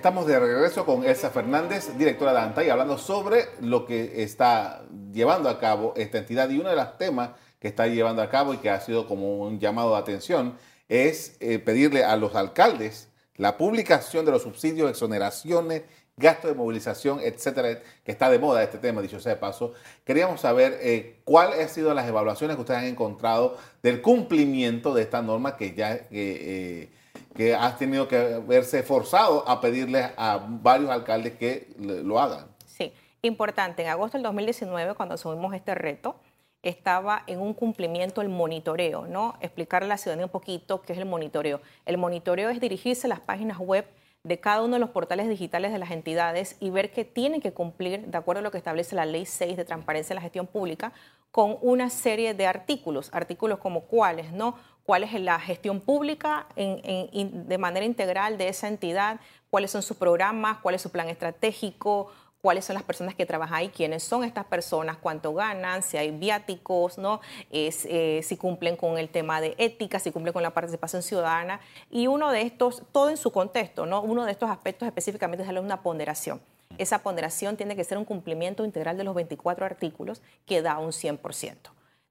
Estamos 0.00 0.26
de 0.26 0.40
regreso 0.40 0.86
con 0.86 1.04
Elsa 1.04 1.28
Fernández, 1.28 1.90
directora 1.98 2.32
de 2.32 2.38
ANTAI, 2.38 2.70
hablando 2.70 2.96
sobre 2.96 3.48
lo 3.60 3.84
que 3.84 4.22
está 4.22 4.82
llevando 5.12 5.50
a 5.50 5.60
cabo 5.60 5.92
esta 5.94 6.16
entidad. 6.16 6.48
Y 6.48 6.58
uno 6.58 6.70
de 6.70 6.76
los 6.76 6.96
temas 6.96 7.32
que 7.58 7.68
está 7.68 7.86
llevando 7.86 8.22
a 8.22 8.30
cabo 8.30 8.54
y 8.54 8.56
que 8.56 8.70
ha 8.70 8.80
sido 8.80 9.06
como 9.06 9.42
un 9.42 9.60
llamado 9.60 9.92
de 9.92 9.98
atención 9.98 10.56
es 10.88 11.36
eh, 11.40 11.58
pedirle 11.58 12.02
a 12.02 12.16
los 12.16 12.34
alcaldes 12.34 13.08
la 13.36 13.58
publicación 13.58 14.24
de 14.24 14.32
los 14.32 14.40
subsidios, 14.40 14.88
exoneraciones, 14.88 15.82
gastos 16.16 16.50
de 16.50 16.56
movilización, 16.56 17.20
etcétera, 17.22 17.82
que 18.02 18.10
está 18.10 18.30
de 18.30 18.38
moda 18.38 18.62
este 18.62 18.78
tema, 18.78 19.02
dicho 19.02 19.20
sea 19.20 19.34
de 19.34 19.38
paso. 19.38 19.74
Queríamos 20.06 20.40
saber 20.40 20.78
eh, 20.80 21.20
cuáles 21.24 21.60
han 21.60 21.68
sido 21.68 21.92
las 21.92 22.08
evaluaciones 22.08 22.56
que 22.56 22.62
ustedes 22.62 22.80
han 22.80 22.86
encontrado 22.86 23.58
del 23.82 24.00
cumplimiento 24.00 24.94
de 24.94 25.02
esta 25.02 25.20
norma 25.20 25.58
que 25.58 25.74
ya... 25.74 26.06
Eh, 26.10 26.88
que 27.34 27.54
has 27.54 27.78
tenido 27.78 28.08
que 28.08 28.38
verse 28.46 28.82
forzado 28.82 29.48
a 29.48 29.60
pedirle 29.60 30.10
a 30.16 30.40
varios 30.46 30.90
alcaldes 30.90 31.34
que 31.34 31.72
lo 31.78 32.18
hagan. 32.18 32.46
Sí, 32.66 32.92
importante. 33.22 33.82
En 33.82 33.88
agosto 33.88 34.18
del 34.18 34.22
2019, 34.24 34.94
cuando 34.94 35.14
asumimos 35.14 35.54
este 35.54 35.74
reto, 35.74 36.16
estaba 36.62 37.22
en 37.26 37.40
un 37.40 37.54
cumplimiento 37.54 38.20
el 38.20 38.28
monitoreo, 38.28 39.06
¿no? 39.06 39.36
Explicarle 39.40 39.86
a 39.86 39.88
la 39.90 39.96
ciudadanía 39.96 40.26
un 40.26 40.32
poquito 40.32 40.82
qué 40.82 40.92
es 40.92 40.98
el 40.98 41.06
monitoreo. 41.06 41.60
El 41.86 41.96
monitoreo 41.96 42.50
es 42.50 42.60
dirigirse 42.60 43.06
a 43.06 43.08
las 43.08 43.20
páginas 43.20 43.58
web 43.58 43.86
de 44.22 44.38
cada 44.38 44.62
uno 44.62 44.74
de 44.74 44.80
los 44.80 44.90
portales 44.90 45.28
digitales 45.28 45.72
de 45.72 45.78
las 45.78 45.90
entidades 45.90 46.56
y 46.60 46.68
ver 46.68 46.92
que 46.92 47.06
tienen 47.06 47.40
que 47.40 47.52
cumplir, 47.52 48.06
de 48.06 48.18
acuerdo 48.18 48.40
a 48.40 48.42
lo 48.42 48.50
que 48.50 48.58
establece 48.58 48.94
la 48.94 49.06
Ley 49.06 49.24
6 49.24 49.56
de 49.56 49.64
Transparencia 49.64 50.12
en 50.12 50.16
la 50.16 50.22
Gestión 50.22 50.46
Pública, 50.46 50.92
con 51.30 51.56
una 51.62 51.88
serie 51.88 52.34
de 52.34 52.46
artículos, 52.46 53.08
artículos 53.14 53.58
como 53.60 53.82
cuáles, 53.82 54.32
¿no? 54.32 54.56
Cuál 54.84 55.04
es 55.04 55.12
la 55.20 55.38
gestión 55.38 55.80
pública 55.80 56.46
de 56.56 57.58
manera 57.58 57.86
integral 57.86 58.38
de 58.38 58.48
esa 58.48 58.68
entidad, 58.68 59.20
cuáles 59.50 59.70
son 59.70 59.82
sus 59.82 59.96
programas, 59.96 60.58
cuál 60.58 60.74
es 60.74 60.82
su 60.82 60.90
plan 60.90 61.08
estratégico, 61.08 62.10
cuáles 62.40 62.64
son 62.64 62.74
las 62.74 62.82
personas 62.82 63.14
que 63.14 63.26
trabajan 63.26 63.56
ahí, 63.56 63.68
quiénes 63.68 64.02
son 64.02 64.24
estas 64.24 64.44
personas, 64.46 64.96
cuánto 64.96 65.34
ganan, 65.34 65.82
si 65.82 65.96
hay 65.96 66.10
viáticos, 66.10 66.98
¿no? 66.98 67.20
Eh, 67.50 68.22
si 68.22 68.36
cumplen 68.36 68.76
con 68.76 68.98
el 68.98 69.08
tema 69.08 69.40
de 69.40 69.54
ética, 69.58 69.98
si 69.98 70.10
cumplen 70.10 70.32
con 70.32 70.42
la 70.42 70.50
participación 70.50 71.02
ciudadana. 71.02 71.60
Y 71.90 72.06
uno 72.06 72.30
de 72.30 72.42
estos, 72.42 72.82
todo 72.92 73.10
en 73.10 73.16
su 73.16 73.30
contexto, 73.30 73.86
¿no? 73.86 74.00
Uno 74.00 74.24
de 74.24 74.32
estos 74.32 74.50
aspectos 74.50 74.86
específicamente 74.86 75.44
es 75.44 75.50
una 75.50 75.82
ponderación. 75.82 76.40
Esa 76.78 77.00
ponderación 77.00 77.56
tiene 77.56 77.76
que 77.76 77.84
ser 77.84 77.98
un 77.98 78.04
cumplimiento 78.04 78.64
integral 78.64 78.96
de 78.96 79.04
los 79.04 79.14
24 79.14 79.66
artículos 79.66 80.22
que 80.46 80.62
da 80.62 80.78
un 80.78 80.92
100%. 80.92 81.56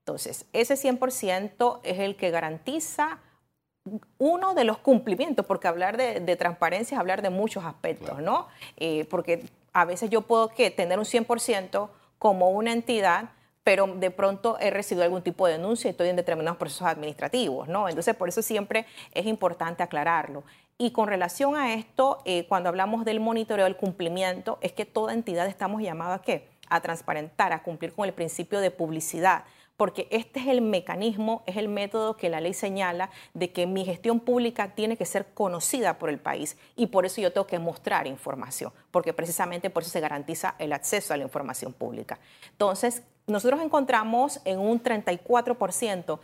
Entonces, 0.10 0.48
ese 0.54 0.74
100% 0.74 1.82
es 1.84 2.00
el 2.00 2.16
que 2.16 2.32
garantiza 2.32 3.20
uno 4.18 4.56
de 4.56 4.64
los 4.64 4.80
cumplimientos, 4.80 5.46
porque 5.46 5.68
hablar 5.68 5.98
de, 5.98 6.36
transparencia 6.36 6.96
es 6.96 7.00
hablar 7.00 7.22
de 7.22 7.30
muchos 7.30 7.64
aspectos, 7.64 8.20
¿no? 8.20 8.48
Eh, 8.78 9.06
porque 9.12 9.46
a 9.72 9.86
veces 9.86 10.10
yo 10.10 10.22
puedo 10.22 10.48
tener 10.48 10.98
un 10.98 11.06
100% 11.06 11.90
como 12.18 12.50
una 12.50 12.74
entidad, 12.74 13.30
pero 13.64 13.86
de 13.86 14.10
pronto 14.10 14.58
he 14.60 14.72
recibido 14.72 15.04
algún 15.04 15.22
tipo 15.22 15.46
de 15.46 15.54
denuncia 15.54 15.90
y 15.90 15.92
estoy 15.92 16.10
en 16.10 16.16
determinados 16.16 16.58
procesos 16.58 16.88
administrativos, 16.88 17.68
¿no? 17.68 17.88
Entonces, 17.88 18.16
por 18.16 18.30
eso 18.30 18.42
siempre 18.42 18.88
es 19.14 19.28
importante 19.28 19.84
aclararlo. 19.84 20.44
Y 20.80 20.90
con 20.90 21.08
relación 21.08 21.56
a 21.56 21.76
esto, 21.76 22.24
eh, 22.26 22.48
cuando 22.48 22.70
hablamos 22.70 23.06
del 23.06 23.20
monitoreo 23.20 23.66
del 23.66 23.76
cumplimiento, 23.76 24.58
es 24.62 24.72
que 24.74 24.86
toda 24.86 25.14
entidad 25.14 25.46
estamos 25.46 25.84
llamados 25.84 26.20
a 26.20 26.24
qué? 26.24 26.50
A 26.68 26.82
transparentar, 26.82 27.54
a 27.54 27.62
cumplir 27.62 27.94
con 27.94 28.06
el 28.08 28.14
principio 28.14 28.60
de 28.60 28.72
publicidad 28.72 29.44
porque 29.80 30.10
este 30.12 30.42
es 30.42 30.48
el 30.48 30.60
mecanismo, 30.60 31.42
es 31.46 31.56
el 31.56 31.70
método 31.70 32.18
que 32.18 32.28
la 32.28 32.42
ley 32.42 32.54
señala 32.54 33.12
de 33.34 33.54
que 33.54 33.66
mi 33.66 33.86
gestión 33.86 34.20
pública 34.20 34.76
tiene 34.76 34.98
que 34.98 35.06
ser 35.06 35.28
conocida 35.34 35.98
por 35.98 36.10
el 36.10 36.20
país 36.20 36.58
y 36.76 36.88
por 36.88 37.06
eso 37.06 37.22
yo 37.22 37.32
tengo 37.32 37.48
que 37.48 37.60
mostrar 37.60 38.06
información, 38.06 38.74
porque 38.92 39.14
precisamente 39.14 39.70
por 39.70 39.84
eso 39.84 39.94
se 39.94 40.02
garantiza 40.02 40.56
el 40.60 40.74
acceso 40.74 41.14
a 41.14 41.18
la 41.18 41.24
información 41.24 41.72
pública. 41.72 42.20
Entonces, 42.52 43.04
nosotros 43.26 43.62
encontramos 43.62 44.42
en 44.44 44.60
un 44.60 44.84
34% 44.84 46.20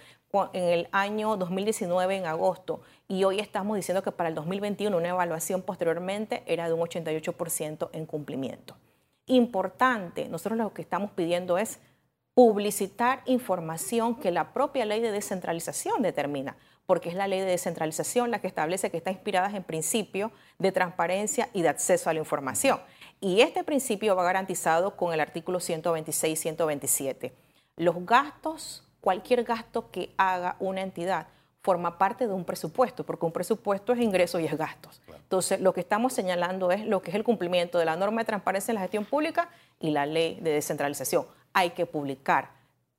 en 0.51 0.63
el 0.65 0.89
año 0.91 1.37
2019, 1.37 2.13
en 2.13 2.25
agosto, 2.25 2.81
y 3.07 3.23
hoy 3.23 3.39
estamos 3.39 3.77
diciendo 3.77 4.03
que 4.03 4.11
para 4.11 4.27
el 4.27 4.35
2021 4.35 4.97
una 4.97 5.07
evaluación 5.07 5.61
posteriormente 5.61 6.43
era 6.45 6.67
de 6.67 6.73
un 6.73 6.81
88% 6.81 7.89
en 7.93 8.05
cumplimiento. 8.05 8.75
Importante, 9.27 10.27
nosotros 10.27 10.57
lo 10.57 10.73
que 10.73 10.81
estamos 10.81 11.11
pidiendo 11.11 11.57
es 11.57 11.79
publicitar 12.35 13.21
información 13.25 14.19
que 14.19 14.29
la 14.29 14.51
propia 14.51 14.85
ley 14.85 14.99
de 14.99 15.11
descentralización 15.11 16.01
determina, 16.01 16.57
porque 16.85 17.07
es 17.07 17.15
la 17.15 17.27
ley 17.27 17.39
de 17.39 17.45
descentralización 17.45 18.29
la 18.29 18.39
que 18.39 18.47
establece 18.47 18.91
que 18.91 18.97
está 18.97 19.09
inspirada 19.09 19.55
en 19.55 19.63
principio 19.63 20.31
de 20.59 20.73
transparencia 20.73 21.49
y 21.53 21.61
de 21.61 21.69
acceso 21.69 22.09
a 22.09 22.13
la 22.13 22.19
información. 22.19 22.79
Y 23.21 23.39
este 23.39 23.63
principio 23.63 24.17
va 24.17 24.25
garantizado 24.25 24.97
con 24.97 25.13
el 25.13 25.21
artículo 25.21 25.61
126 25.61 26.37
y 26.37 26.41
127. 26.41 27.33
Los 27.77 28.05
gastos, 28.05 28.83
cualquier 28.99 29.45
gasto 29.45 29.89
que 29.89 30.13
haga 30.17 30.57
una 30.59 30.81
entidad, 30.81 31.27
forma 31.61 31.97
parte 31.97 32.27
de 32.27 32.33
un 32.33 32.43
presupuesto, 32.43 33.05
porque 33.05 33.25
un 33.25 33.31
presupuesto 33.31 33.93
es 33.93 33.99
ingresos 33.99 34.41
y 34.41 34.45
es 34.45 34.55
gastos. 34.57 35.01
Entonces, 35.07 35.61
lo 35.61 35.73
que 35.73 35.79
estamos 35.79 36.11
señalando 36.11 36.69
es 36.71 36.85
lo 36.85 37.01
que 37.01 37.11
es 37.11 37.15
el 37.15 37.23
cumplimiento 37.23 37.79
de 37.79 37.85
la 37.85 37.95
norma 37.95 38.21
de 38.21 38.25
transparencia 38.25 38.73
en 38.73 38.75
la 38.75 38.81
gestión 38.81 39.05
pública 39.05 39.49
y 39.79 39.91
la 39.91 40.05
ley 40.05 40.37
de 40.41 40.51
descentralización 40.51 41.25
hay 41.55 41.71
que 41.71 41.85
publicar 41.85 42.51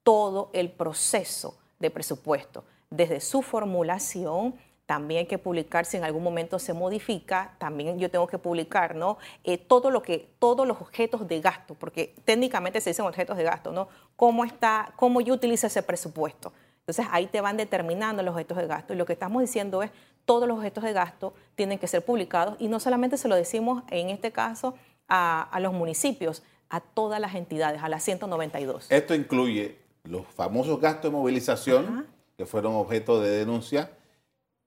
todo 0.03 0.51
el 0.55 0.71
proceso 0.71 1.59
de 1.79 1.91
presupuesto, 1.91 2.65
desde 2.89 3.21
su 3.21 3.43
formulación, 3.43 4.55
también 4.87 5.21
hay 5.21 5.27
que 5.27 5.37
publicar 5.37 5.85
si 5.85 5.99
en 5.99 6.05
algún 6.05 6.23
momento 6.23 6.59
se 6.59 6.73
modifica, 6.73 7.55
también 7.59 7.99
yo 7.99 8.11
tengo 8.11 8.27
que 8.27 8.39
publicar, 8.39 8.95
¿no? 8.95 9.19
Eh, 9.45 9.59
todo 9.59 9.91
lo 9.91 10.01
que, 10.01 10.31
todos 10.39 10.67
los 10.67 10.81
objetos 10.81 11.29
de 11.29 11.41
gasto, 11.41 11.75
porque 11.75 12.15
técnicamente 12.25 12.81
se 12.81 12.91
dicen 12.91 13.05
objetos 13.05 13.37
de 13.37 13.43
gasto, 13.43 13.73
¿no? 13.73 13.89
¿Cómo 14.17 14.45
está, 14.45 14.93
cómo 14.97 15.21
yo 15.21 15.35
utilizo 15.35 15.67
ese 15.67 15.83
presupuesto? 15.83 16.53
Entonces 16.79 17.07
ahí 17.11 17.27
te 17.27 17.43
van 17.43 17.59
determinando 17.59 18.23
los 18.23 18.33
objetos 18.33 18.57
de 18.57 18.67
gasto. 18.69 18.95
Y 18.95 18.97
lo 18.97 19.05
que 19.05 19.13
estamos 19.13 19.43
diciendo 19.43 19.83
es, 19.83 19.91
todos 20.25 20.49
los 20.49 20.57
objetos 20.57 20.83
de 20.85 20.93
gasto 20.95 21.35
tienen 21.57 21.79
que 21.79 21.89
ser 21.89 22.03
publicados 22.05 22.57
y 22.59 22.69
no 22.69 22.81
solamente 22.81 23.19
se 23.19 23.29
lo 23.29 23.35
decimos 23.35 23.83
en 23.91 24.09
este 24.09 24.33
caso 24.33 24.75
a, 25.09 25.43
a 25.43 25.61
los 25.61 25.73
municipios, 25.73 26.43
a 26.69 26.81
todas 26.81 27.21
las 27.21 27.35
entidades, 27.35 27.83
a 27.83 27.89
las 27.89 28.03
192. 28.05 28.87
Esto 28.91 29.15
incluye 29.15 29.79
los 30.05 30.27
famosos 30.27 30.81
gastos 30.81 31.11
de 31.11 31.17
movilización, 31.17 32.07
que 32.37 32.47
fueron 32.47 32.75
objeto 32.75 33.21
de 33.21 33.31
denuncia 33.31 33.91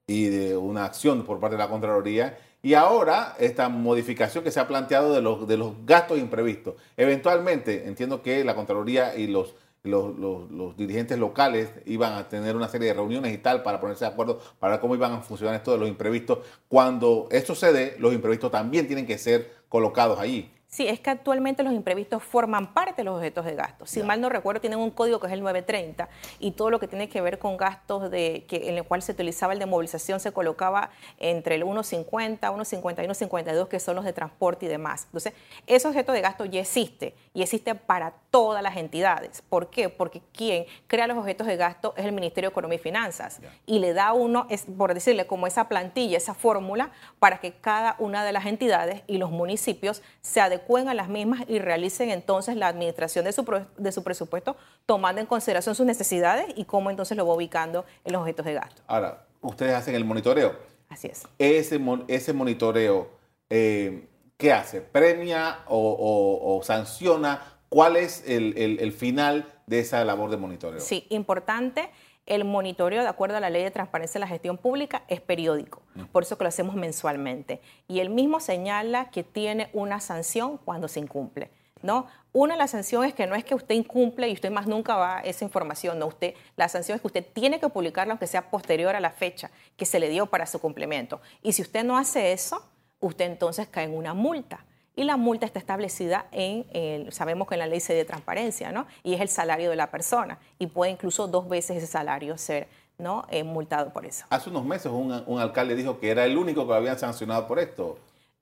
y 0.06 0.26
de 0.26 0.56
una 0.56 0.84
acción 0.84 1.24
por 1.24 1.38
parte 1.40 1.56
de 1.56 1.62
la 1.62 1.68
Contraloría, 1.68 2.38
y 2.62 2.74
ahora 2.74 3.36
esta 3.38 3.68
modificación 3.68 4.44
que 4.44 4.50
se 4.50 4.60
ha 4.60 4.68
planteado 4.68 5.14
de 5.14 5.22
los, 5.22 5.46
de 5.46 5.56
los 5.56 5.74
gastos 5.86 6.18
imprevistos. 6.18 6.74
Eventualmente, 6.96 7.86
entiendo 7.86 8.22
que 8.22 8.44
la 8.44 8.54
Contraloría 8.54 9.16
y 9.16 9.28
los, 9.28 9.54
los, 9.82 10.18
los, 10.18 10.76
dirigentes 10.76 11.18
locales 11.18 11.70
iban 11.86 12.12
a 12.14 12.28
tener 12.28 12.56
una 12.56 12.68
serie 12.68 12.88
de 12.88 12.94
reuniones 12.94 13.32
y 13.32 13.38
tal 13.38 13.62
para 13.62 13.80
ponerse 13.80 14.04
de 14.04 14.10
acuerdo 14.10 14.40
para 14.58 14.78
cómo 14.78 14.94
iban 14.94 15.12
a 15.12 15.22
funcionar 15.22 15.54
esto 15.54 15.72
de 15.72 15.78
los 15.78 15.88
imprevistos. 15.88 16.40
Cuando 16.68 17.28
esto 17.30 17.54
se 17.54 17.72
dé, 17.72 17.96
los 17.98 18.12
imprevistos 18.12 18.50
también 18.50 18.86
tienen 18.86 19.06
que 19.06 19.16
ser 19.16 19.50
colocados 19.68 20.18
allí. 20.18 20.50
Sí, 20.70 20.86
es 20.86 21.00
que 21.00 21.10
actualmente 21.10 21.64
los 21.64 21.72
imprevistos 21.72 22.22
forman 22.22 22.72
parte 22.72 22.94
de 22.98 23.04
los 23.04 23.16
objetos 23.16 23.44
de 23.44 23.56
gasto. 23.56 23.86
Si 23.86 24.04
mal 24.04 24.20
no 24.20 24.28
recuerdo, 24.28 24.60
tienen 24.60 24.78
un 24.78 24.92
código 24.92 25.18
que 25.18 25.26
es 25.26 25.32
el 25.32 25.42
930 25.42 26.08
y 26.38 26.52
todo 26.52 26.70
lo 26.70 26.78
que 26.78 26.86
tiene 26.86 27.08
que 27.08 27.20
ver 27.20 27.40
con 27.40 27.56
gastos 27.56 28.08
de, 28.08 28.44
que, 28.48 28.68
en 28.68 28.76
el 28.76 28.84
cual 28.84 29.02
se 29.02 29.10
utilizaba 29.10 29.52
el 29.52 29.58
de 29.58 29.66
movilización 29.66 30.20
se 30.20 30.30
colocaba 30.30 30.90
entre 31.18 31.56
el 31.56 31.64
1.50, 31.64 32.38
1.50 32.38 33.04
y 33.04 33.08
1.52, 33.08 33.66
que 33.66 33.80
son 33.80 33.96
los 33.96 34.04
de 34.04 34.12
transporte 34.12 34.66
y 34.66 34.68
demás. 34.68 35.06
Entonces, 35.06 35.32
ese 35.66 35.88
objeto 35.88 36.12
de 36.12 36.20
gasto 36.20 36.44
ya 36.44 36.60
existe 36.60 37.16
y 37.34 37.42
existe 37.42 37.74
para 37.74 38.14
todas 38.30 38.62
las 38.62 38.76
entidades. 38.76 39.42
¿Por 39.42 39.70
qué? 39.70 39.88
Porque 39.88 40.22
quien 40.32 40.66
crea 40.86 41.08
los 41.08 41.18
objetos 41.18 41.48
de 41.48 41.56
gasto 41.56 41.94
es 41.96 42.04
el 42.04 42.12
Ministerio 42.12 42.50
de 42.50 42.52
Economía 42.52 42.76
y 42.76 42.80
Finanzas 42.80 43.40
y 43.66 43.80
le 43.80 43.92
da 43.92 44.12
uno, 44.12 44.46
es, 44.48 44.66
por 44.66 44.94
decirle, 44.94 45.26
como 45.26 45.48
esa 45.48 45.68
plantilla, 45.68 46.16
esa 46.16 46.34
fórmula 46.34 46.92
para 47.18 47.40
que 47.40 47.54
cada 47.54 47.96
una 47.98 48.24
de 48.24 48.30
las 48.30 48.46
entidades 48.46 49.02
y 49.08 49.18
los 49.18 49.32
municipios 49.32 50.00
se 50.20 50.40
adecuen 50.40 50.59
a 50.88 50.94
las 50.94 51.08
mismas 51.08 51.42
y 51.48 51.58
realicen 51.58 52.10
entonces 52.10 52.56
la 52.56 52.68
administración 52.68 53.24
de 53.24 53.32
su, 53.32 53.44
de 53.76 53.92
su 53.92 54.02
presupuesto 54.02 54.56
tomando 54.86 55.20
en 55.20 55.26
consideración 55.26 55.74
sus 55.74 55.86
necesidades 55.86 56.46
y 56.56 56.64
cómo 56.64 56.90
entonces 56.90 57.16
lo 57.16 57.26
va 57.26 57.34
ubicando 57.34 57.84
en 58.04 58.12
los 58.12 58.20
objetos 58.20 58.46
de 58.46 58.54
gasto. 58.54 58.82
Ahora, 58.86 59.26
ustedes 59.40 59.74
hacen 59.74 59.94
el 59.94 60.04
monitoreo. 60.04 60.54
Así 60.88 61.08
es. 61.08 61.26
Ese, 61.38 61.80
ese 62.08 62.32
monitoreo, 62.32 63.10
eh, 63.48 64.08
¿qué 64.36 64.52
hace? 64.52 64.80
¿Premia 64.80 65.60
o, 65.66 66.60
sanciona? 66.64 67.58
¿Cuál 67.68 67.96
es 67.96 68.24
el, 68.26 68.56
el 68.56 68.92
final 68.92 69.52
de 69.66 69.80
esa 69.80 70.04
labor 70.04 70.30
de 70.30 70.36
monitoreo? 70.36 70.80
Sí, 70.80 71.06
importante 71.10 71.90
el 72.30 72.44
monitoreo, 72.44 73.02
de 73.02 73.08
acuerdo 73.08 73.36
a 73.36 73.40
la 73.40 73.50
ley 73.50 73.64
de 73.64 73.72
transparencia 73.72 74.18
de 74.18 74.20
la 74.20 74.28
gestión 74.28 74.56
pública, 74.56 75.02
es 75.08 75.20
periódico, 75.20 75.82
por 76.12 76.22
eso 76.22 76.38
que 76.38 76.44
lo 76.44 76.48
hacemos 76.48 76.76
mensualmente. 76.76 77.60
Y 77.88 77.98
él 77.98 78.08
mismo 78.08 78.38
señala 78.38 79.10
que 79.10 79.24
tiene 79.24 79.68
una 79.72 79.98
sanción 79.98 80.56
cuando 80.58 80.86
se 80.86 81.00
incumple. 81.00 81.50
¿no? 81.82 82.06
Una 82.32 82.54
de 82.54 82.58
las 82.58 82.70
sanciones 82.70 83.08
es 83.08 83.14
que 83.14 83.26
no 83.26 83.34
es 83.34 83.44
que 83.44 83.56
usted 83.56 83.74
incumple 83.74 84.28
y 84.28 84.32
usted 84.32 84.50
más 84.50 84.68
nunca 84.68 84.94
va 84.94 85.18
a 85.18 85.20
esa 85.22 85.44
información, 85.44 85.98
no, 85.98 86.06
usted, 86.06 86.34
la 86.56 86.68
sanción 86.68 86.94
es 86.94 87.00
que 87.00 87.08
usted 87.08 87.26
tiene 87.32 87.58
que 87.58 87.68
publicarla 87.68 88.12
aunque 88.12 88.28
sea 88.28 88.48
posterior 88.48 88.94
a 88.94 89.00
la 89.00 89.10
fecha 89.10 89.50
que 89.76 89.84
se 89.84 89.98
le 89.98 90.08
dio 90.08 90.26
para 90.26 90.46
su 90.46 90.60
cumplimiento. 90.60 91.20
Y 91.42 91.52
si 91.52 91.62
usted 91.62 91.82
no 91.82 91.98
hace 91.98 92.32
eso, 92.32 92.64
usted 93.00 93.24
entonces 93.24 93.66
cae 93.66 93.86
en 93.86 93.96
una 93.96 94.14
multa 94.14 94.64
y 95.00 95.04
la 95.04 95.16
multa 95.16 95.46
está 95.46 95.58
establecida 95.58 96.26
en, 96.30 97.10
sabemos 97.10 97.48
que 97.48 97.54
en 97.54 97.60
la 97.60 97.66
ley 97.66 97.80
se 97.80 97.94
de 97.94 98.04
transparencia, 98.04 98.70
¿no? 98.70 98.86
Y 99.02 99.14
es 99.14 99.22
el 99.22 99.30
salario 99.30 99.70
de 99.70 99.76
la 99.76 99.90
persona 99.90 100.38
y 100.58 100.66
puede 100.66 100.92
incluso 100.92 101.26
dos 101.26 101.48
veces 101.48 101.78
ese 101.78 101.86
salario 101.86 102.36
ser 102.36 102.68
¿no? 102.98 103.24
Eh, 103.30 103.42
multado 103.42 103.94
por 103.94 104.04
eso. 104.04 104.26
Hace 104.28 104.50
unos 104.50 104.62
meses 104.62 104.92
un, 104.92 105.24
un, 105.26 105.40
alcalde 105.40 105.74
dijo 105.74 105.98
que 105.98 106.10
era 106.10 106.26
el 106.26 106.36
único 106.36 106.64
que 106.64 106.68
lo 106.68 106.74
habían 106.74 106.98
sancionado 106.98 107.46
por 107.46 107.58
esto. 107.58 107.96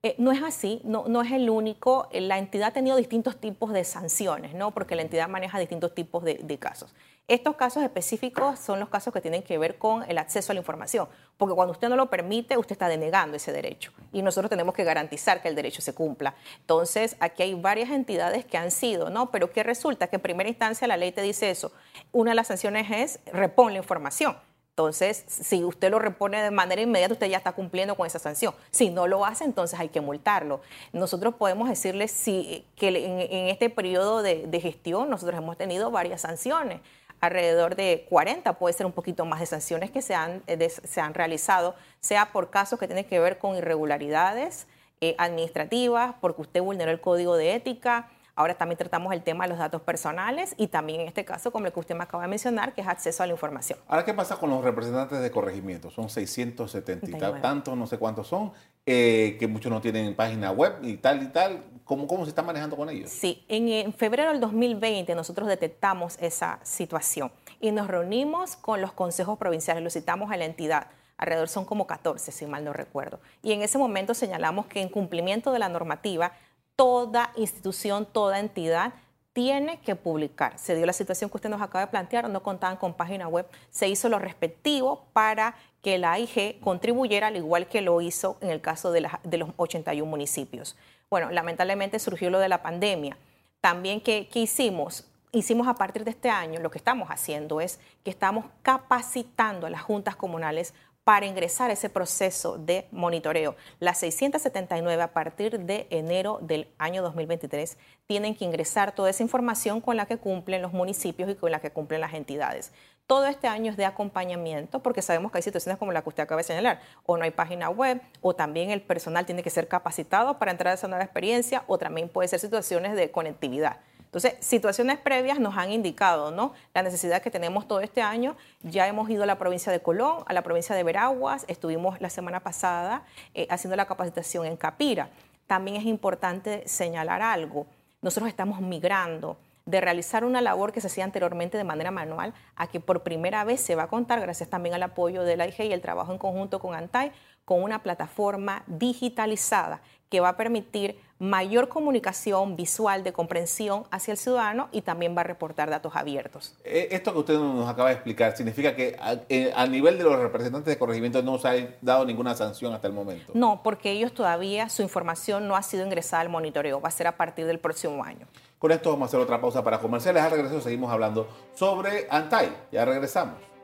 Eh, 0.04 0.14
no 0.18 0.30
es 0.30 0.40
así, 0.44 0.80
no, 0.84 1.22
es 1.22 1.32
el 1.32 1.50
único. 1.50 2.08
La 2.12 2.38
entidad 2.38 2.68
ha 2.68 2.72
tenido 2.72 2.96
distintos 2.96 3.40
tipos 3.40 3.72
de 3.72 3.82
sanciones, 3.82 4.54
¿no? 4.54 4.70
porque 4.70 4.94
la 4.94 5.02
entidad 5.02 5.28
maneja 5.28 5.58
distintos 5.58 5.92
tipos 5.92 6.22
de, 6.22 6.58
casos. 6.60 6.94
Estos 7.26 7.56
casos 7.56 7.82
específicos 7.82 8.60
son 8.60 8.78
los 8.78 8.90
casos 8.90 9.12
que 9.12 9.20
tienen 9.20 9.42
que 9.42 9.58
ver 9.58 9.76
con 9.76 10.08
el 10.08 10.18
acceso 10.18 10.52
a 10.52 10.54
la 10.54 10.60
información, 10.60 11.08
porque 11.36 11.54
cuando 11.56 11.72
usted 11.72 11.88
no 11.88 11.96
lo 11.96 12.08
permite, 12.08 12.56
usted 12.56 12.72
está 12.72 12.88
denegando 12.88 13.36
ese 13.36 13.50
derecho 13.50 13.92
y 14.12 14.22
nosotros 14.22 14.48
tenemos 14.48 14.72
que 14.72 14.84
garantizar 14.84 15.42
que 15.42 15.48
el 15.48 15.56
derecho 15.56 15.82
se 15.82 15.92
cumpla. 15.92 16.36
Entonces, 16.60 17.16
aquí 17.18 17.42
hay 17.42 17.54
varias 17.54 17.90
entidades 17.90 18.46
que 18.46 18.56
han 18.56 18.70
sido, 18.70 19.10
¿no? 19.10 19.32
Pero 19.32 19.50
¿qué 19.50 19.64
resulta? 19.64 20.06
Que 20.06 20.16
en 20.16 20.22
primera 20.22 20.48
instancia 20.48 20.86
la 20.86 20.96
ley 20.96 21.10
te 21.10 21.22
dice 21.22 21.50
eso. 21.50 21.72
Una 22.12 22.30
de 22.30 22.34
las 22.36 22.46
sanciones 22.46 22.86
es 22.90 23.20
repon 23.32 23.72
la 23.72 23.78
información. 23.78 24.36
Entonces, 24.78 25.25
si 25.26 25.64
usted 25.64 25.90
lo 25.90 25.99
repone 25.99 26.40
de 26.40 26.52
manera 26.52 26.80
inmediata, 26.80 27.14
usted 27.14 27.26
ya 27.26 27.38
está 27.38 27.50
cumpliendo 27.50 27.97
con 27.97 28.06
esa 28.06 28.20
sanción. 28.20 28.54
Si 28.70 28.90
no 28.90 29.08
lo 29.08 29.25
hace, 29.25 29.42
entonces 29.42 29.76
hay 29.80 29.88
que 29.88 30.00
multarlo. 30.00 30.61
Nosotros 30.92 31.35
podemos 31.35 31.68
decirle 31.68 32.06
si, 32.06 32.64
que 32.76 32.87
en, 32.87 33.49
este 33.49 33.70
periodo 33.70 34.23
de, 34.23 34.61
gestión 34.62 35.11
nosotros 35.11 35.37
hemos 35.37 35.56
tenido 35.56 35.90
varias 35.90 36.20
sanciones 36.20 36.80
alrededor 37.18 37.75
de 37.75 38.06
40, 38.08 38.52
puede 38.52 38.73
ser 38.73 38.87
un 38.87 38.92
poquito 38.92 39.25
más 39.25 39.40
de 39.40 39.47
sanciones 39.47 39.90
que 39.90 40.00
se 40.00 40.14
han, 40.14 40.44
eh, 40.47 40.70
se 40.70 41.00
han 41.00 41.12
realizado, 41.12 41.75
sea 41.99 42.30
por 42.30 42.50
casos 42.50 42.78
que 42.78 42.87
tienen 42.87 43.04
que 43.04 43.18
ver 43.18 43.38
con 43.38 43.56
irregularidades, 43.56 44.68
eh, 45.00 45.16
administrativas, 45.18 46.14
porque 46.20 46.42
usted 46.42 46.62
vulneró 46.62 46.92
el 46.92 47.00
código 47.00 47.37
de 47.37 47.56
ética. 47.56 48.11
Ahora 48.38 48.54
también 48.54 48.78
tratamos 48.78 49.12
el 49.12 49.25
tema 49.25 49.47
de 49.47 49.50
los 49.50 49.59
datos 49.59 49.83
personales 49.83 50.54
y 50.57 50.68
también 50.68 51.00
en 51.00 51.09
este 51.09 51.25
caso, 51.25 51.50
como 51.50 51.66
el 51.66 51.73
que 51.73 51.80
usted 51.80 51.97
me 51.97 52.04
acaba 52.04 52.23
de 52.23 52.28
mencionar, 52.28 52.73
que 52.73 52.83
es 52.83 52.87
acceso 52.87 53.25
a 53.25 53.26
la 53.26 53.33
información. 53.33 53.80
Ahora, 53.88 54.04
¿qué 54.04 54.14
pasa 54.14 54.37
con 54.37 54.49
los 54.49 54.62
representantes 54.62 55.21
de 55.21 55.28
corregimiento? 55.33 55.90
Son 55.90 56.09
670 56.09 57.40
tantos, 57.40 57.76
no 57.76 57.88
sé 57.88 57.99
cuántos 57.99 58.28
son, 58.28 58.52
eh, 58.87 59.37
que 59.40 59.49
muchos 59.49 59.73
no 59.73 59.80
tienen 59.80 60.14
página 60.14 60.52
web 60.52 60.75
y 60.83 60.99
tal 60.99 61.21
y 61.21 61.26
tal. 61.26 61.64
¿Cómo, 61.83 62.07
¿Cómo 62.07 62.26
se 62.26 62.28
está 62.28 62.42
manejando 62.42 62.76
con 62.76 62.88
ellos? 62.88 63.11
Sí, 63.11 63.45
en, 63.49 63.66
en 63.71 63.92
febrero 63.92 64.30
del 64.30 64.40
2020 64.40 65.16
nosotros 65.16 65.49
detectamos 65.49 66.16
esa 66.21 66.61
situación 66.62 67.33
y 67.59 67.73
nos 67.73 67.88
reunimos 67.88 68.54
con 68.54 68.80
los 68.80 68.92
consejos 68.92 69.37
provinciales, 69.37 69.83
lo 69.83 69.90
citamos 69.90 70.30
a 70.30 70.37
la 70.37 70.45
entidad 70.45 70.87
alrededor 71.18 71.49
son 71.49 71.64
como 71.64 71.87
14, 71.87 72.33
si 72.33 72.47
mal 72.47 72.64
no 72.64 72.73
recuerdo. 72.73 73.21
Y 73.42 73.52
en 73.52 73.62
ese 73.62 73.76
momento 73.76 74.14
señalamos 74.14 74.66
que 74.66 74.80
en 74.80 74.88
cumplimiento 74.88 75.52
de 75.52 75.59
la 75.59 75.68
normativa, 75.68 76.33
toda 76.78 77.32
institución, 77.35 78.06
toda 78.06 78.38
entidad 78.38 78.92
tiene 79.32 79.80
que 79.80 79.97
publicar. 79.97 80.56
Se 80.61 80.76
dio 80.76 80.87
la 80.87 80.92
situación 80.92 81.28
que 81.28 81.37
usted 81.37 81.50
nos 81.50 81.61
acaba 81.61 81.85
de 81.85 81.90
plantear, 81.90 82.30
no 82.30 82.40
contaban 82.44 82.76
con 82.76 82.94
página 82.94 83.26
web, 83.26 83.49
se 83.70 83.88
hizo 83.88 84.08
lo 84.08 84.20
respectivo 84.20 85.08
para 85.12 85.56
que 85.82 85.99
la 85.99 86.12
AIG 86.12 86.61
contribuyera 86.61 87.26
al 87.26 87.37
igual 87.37 87.66
que 87.66 87.80
lo 87.80 88.00
hizo 88.00 88.37
en 88.40 88.50
el 88.50 88.61
caso 88.61 88.92
de, 88.92 89.00
los 89.00 89.50
81 89.56 90.08
municipios. 90.08 90.76
Bueno, 91.11 91.32
lamentablemente 91.32 91.99
surgió 91.99 92.30
lo 92.30 92.38
de 92.38 92.49
la 92.49 92.62
pandemia. 92.62 93.18
También, 93.61 94.00
¿qué, 94.00 94.28
¿qué 94.32 94.38
hicimos? 94.40 95.04
hicimos 95.32 95.68
a 95.68 95.75
partir 95.75 96.04
de 96.04 96.11
este 96.11 96.30
año, 96.30 96.61
lo 96.61 96.70
que 96.70 96.78
estamos 96.78 97.08
haciendo 97.11 97.61
es 97.61 97.80
que 98.04 98.11
estamos 98.11 98.47
capacitando 98.62 99.66
a 99.66 99.70
las 99.70 99.82
juntas 99.82 100.16
comunales 100.16 100.75
para 101.08 101.24
ingresar 101.24 101.70
a 101.70 101.72
ese 101.72 101.88
proceso 101.88 102.58
de 102.58 102.86
monitoreo. 102.90 103.56
Las 103.80 103.96
679 104.00 105.00
a 105.02 105.14
partir 105.14 105.58
de 105.58 105.86
enero 105.88 106.38
del 106.42 106.68
año 106.76 107.00
2023 107.02 107.78
tienen 108.06 108.34
que 108.34 108.44
ingresar 108.44 108.94
toda 108.94 109.08
esa 109.08 109.22
información 109.22 109.80
con 109.80 109.96
la 109.96 110.04
que 110.04 110.18
cumplen 110.18 110.60
los 110.60 110.74
municipios 110.74 111.30
y 111.30 111.34
con 111.34 111.50
la 111.50 111.60
que 111.60 111.70
cumplen 111.70 112.02
las 112.02 112.12
entidades. 112.12 112.74
Todo 113.06 113.24
este 113.24 113.48
año 113.48 113.70
es 113.70 113.78
de 113.78 113.86
acompañamiento 113.86 114.82
porque 114.82 115.00
sabemos 115.00 115.32
que 115.32 115.38
hay 115.38 115.42
situaciones 115.42 115.78
como 115.78 115.92
la 115.92 116.02
que 116.02 116.10
usted 116.10 116.24
acaba 116.24 116.42
de 116.42 116.44
señalar, 116.44 116.82
o 117.06 117.16
no 117.16 117.24
hay 117.24 117.30
página 117.30 117.70
web, 117.70 118.02
o 118.20 118.34
también 118.34 118.70
el 118.70 118.82
personal 118.82 119.24
tiene 119.24 119.42
que 119.42 119.48
ser 119.48 119.66
capacitado 119.66 120.38
para 120.38 120.50
entrar 120.50 120.72
a 120.72 120.74
esa 120.74 120.88
nueva 120.88 121.04
experiencia, 121.04 121.64
o 121.68 121.78
también 121.78 122.10
puede 122.10 122.28
ser 122.28 122.38
situaciones 122.38 122.94
de 122.96 123.10
conectividad. 123.10 123.78
Entonces, 124.08 124.36
situaciones 124.40 124.98
previas 124.98 125.38
nos 125.38 125.58
han 125.58 125.70
indicado 125.70 126.30
¿no? 126.30 126.54
la 126.72 126.82
necesidad 126.82 127.20
que 127.20 127.30
tenemos 127.30 127.68
todo 127.68 127.80
este 127.80 128.00
año. 128.00 128.36
Ya 128.62 128.88
hemos 128.88 129.10
ido 129.10 129.24
a 129.24 129.26
la 129.26 129.38
provincia 129.38 129.70
de 129.70 129.80
Colón, 129.80 130.24
a 130.26 130.32
la 130.32 130.40
provincia 130.40 130.74
de 130.74 130.82
Veraguas, 130.82 131.44
estuvimos 131.46 132.00
la 132.00 132.08
semana 132.08 132.40
pasada 132.40 133.02
eh, 133.34 133.46
haciendo 133.50 133.76
la 133.76 133.84
capacitación 133.84 134.46
en 134.46 134.56
Capira. 134.56 135.10
También 135.46 135.76
es 135.76 135.84
importante 135.84 136.66
señalar 136.66 137.20
algo. 137.20 137.66
Nosotros 138.00 138.30
estamos 138.30 138.62
migrando 138.62 139.36
de 139.66 139.82
realizar 139.82 140.24
una 140.24 140.40
labor 140.40 140.72
que 140.72 140.80
se 140.80 140.86
hacía 140.86 141.04
anteriormente 141.04 141.58
de 141.58 141.64
manera 141.64 141.90
manual 141.90 142.32
a 142.56 142.66
que 142.68 142.80
por 142.80 143.02
primera 143.02 143.44
vez 143.44 143.60
se 143.60 143.74
va 143.74 143.82
a 143.82 143.88
contar, 143.88 144.18
gracias 144.18 144.48
también 144.48 144.74
al 144.74 144.82
apoyo 144.82 145.22
de 145.22 145.36
la 145.36 145.46
y 145.46 145.72
el 145.72 145.82
trabajo 145.82 146.12
en 146.12 146.18
conjunto 146.18 146.58
con 146.60 146.74
ANTAI, 146.74 147.12
con 147.44 147.62
una 147.62 147.82
plataforma 147.82 148.62
digitalizada 148.66 149.82
que 150.08 150.20
va 150.20 150.30
a 150.30 150.36
permitir 150.38 150.98
mayor 151.18 151.68
comunicación 151.68 152.56
visual 152.56 153.02
de 153.04 153.12
comprensión 153.12 153.84
hacia 153.90 154.12
el 154.12 154.18
ciudadano 154.18 154.68
y 154.72 154.82
también 154.82 155.16
va 155.16 155.22
a 155.22 155.25
reportar 155.25 155.70
datos 155.70 155.96
abiertos. 155.96 156.54
Eh, 156.64 156.88
esto 156.92 157.12
que 157.12 157.18
usted 157.18 157.34
nos 157.34 157.68
acaba 157.68 157.88
de 157.88 157.96
explicar 157.96 158.37
significa 158.37 158.75
que 158.76 158.96
a, 159.00 159.16
eh, 159.28 159.52
nivel 159.68 159.98
de 159.98 160.04
los 160.04 160.18
representantes 160.18 160.72
de 160.72 160.78
corregimiento 160.78 161.22
no 161.22 161.38
se 161.38 161.48
ha 161.48 161.76
dado 161.82 162.04
ninguna 162.04 162.34
sanción 162.34 162.72
hasta 162.72 162.87
el 162.87 162.92
momento. 162.92 163.32
No, 163.34 163.62
porque 163.62 163.90
ellos 163.90 164.12
todavía 164.12 164.68
su 164.68 164.82
información 164.82 165.48
no 165.48 165.56
ha 165.56 165.62
sido 165.62 165.84
ingresada 165.84 166.22
al 166.22 166.28
monitoreo, 166.28 166.80
va 166.80 166.88
a 166.88 166.92
ser 166.92 167.06
a 167.06 167.16
partir 167.16 167.46
del 167.46 167.58
próximo 167.58 168.04
año. 168.04 168.26
Con 168.58 168.72
esto 168.72 168.90
vamos 168.90 169.06
a 169.06 169.08
hacer 169.08 169.20
otra 169.20 169.40
pausa 169.40 169.62
para 169.62 169.78
comerciales. 169.78 170.22
Al 170.22 170.32
regreso 170.32 170.60
seguimos 170.60 170.90
hablando 170.90 171.28
sobre 171.54 172.08
Antai. 172.10 172.52
Ya 172.72 172.84
regresamos. 172.84 173.57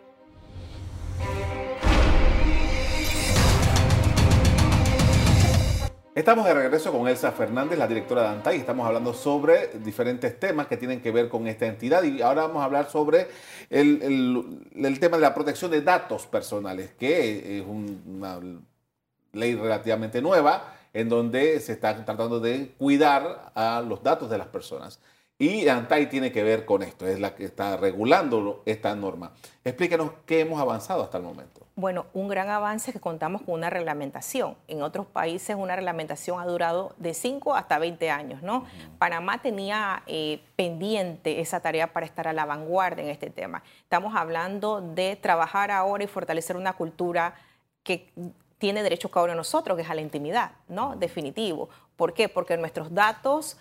Estamos 6.14 6.44
de 6.44 6.54
regreso 6.54 6.92
con 6.92 7.08
Elsa 7.08 7.32
Fernández, 7.32 7.76
la 7.76 7.88
directora 7.88 8.22
de 8.22 8.28
ANTAI. 8.28 8.58
Estamos 8.58 8.86
hablando 8.86 9.12
sobre 9.12 9.66
diferentes 9.80 10.38
temas 10.38 10.68
que 10.68 10.76
tienen 10.76 11.00
que 11.00 11.10
ver 11.10 11.28
con 11.28 11.48
esta 11.48 11.66
entidad 11.66 12.04
y 12.04 12.22
ahora 12.22 12.42
vamos 12.42 12.62
a 12.62 12.66
hablar 12.66 12.88
sobre 12.88 13.26
el, 13.68 14.96
tema 15.00 15.16
de 15.16 15.22
la 15.22 15.34
protección 15.34 15.72
de 15.72 15.82
datos 15.82 16.28
personales, 16.28 16.92
que 16.96 17.58
es 17.58 17.64
una 17.66 18.38
ley 19.32 19.56
relativamente 19.56 20.22
nueva 20.22 20.76
en 20.92 21.08
donde 21.08 21.58
se 21.58 21.72
está 21.72 21.96
tratando 22.04 22.38
de 22.38 22.72
cuidar 22.78 23.50
a 23.52 23.82
los 23.84 24.00
datos 24.00 24.30
de 24.30 24.38
las 24.38 24.46
personas. 24.46 25.00
Y 25.36 25.66
ANTAI 25.66 26.08
tiene 26.08 26.30
que 26.30 26.44
ver 26.44 26.64
con 26.64 26.82
esto, 26.82 27.08
es 27.08 27.18
la 27.18 27.34
que 27.34 27.44
está 27.44 27.76
regulando 27.76 28.62
esta 28.66 28.94
norma. 28.94 29.32
Explíquenos 29.64 30.12
qué 30.26 30.40
hemos 30.40 30.60
avanzado 30.60 31.02
hasta 31.02 31.18
el 31.18 31.24
momento. 31.24 31.66
Bueno, 31.74 32.06
un 32.14 32.28
gran 32.28 32.50
avance 32.50 32.90
es 32.90 32.94
que 32.94 33.00
contamos 33.00 33.42
con 33.42 33.54
una 33.54 33.68
reglamentación. 33.68 34.56
En 34.68 34.82
otros 34.82 35.06
países 35.06 35.56
una 35.56 35.74
reglamentación 35.74 36.38
ha 36.38 36.46
durado 36.46 36.94
de 36.98 37.14
5 37.14 37.56
hasta 37.56 37.80
20 37.80 38.10
años, 38.10 38.42
¿no? 38.44 38.64
Panamá 38.98 39.42
tenía 39.42 40.04
eh, 40.06 40.40
pendiente 40.54 41.40
esa 41.40 41.58
tarea 41.58 41.92
para 41.92 42.06
estar 42.06 42.28
a 42.28 42.32
la 42.32 42.44
vanguardia 42.44 43.02
en 43.02 43.10
este 43.10 43.28
tema. 43.28 43.64
Estamos 43.82 44.14
hablando 44.14 44.80
de 44.80 45.16
trabajar 45.16 45.72
ahora 45.72 46.04
y 46.04 46.06
fortalecer 46.06 46.56
una 46.56 46.74
cultura 46.74 47.34
que 47.82 48.12
tiene 48.58 48.84
derecho 48.84 49.10
cada 49.10 49.24
uno 49.24 49.32
de 49.32 49.38
nosotros, 49.38 49.76
que 49.76 49.82
es 49.82 49.90
a 49.90 49.96
la 49.96 50.00
intimidad, 50.00 50.52
¿no? 50.68 50.94
Definitivo. 50.94 51.70
¿Por 51.96 52.14
qué? 52.14 52.28
Porque 52.28 52.56
nuestros 52.56 52.94
datos 52.94 53.58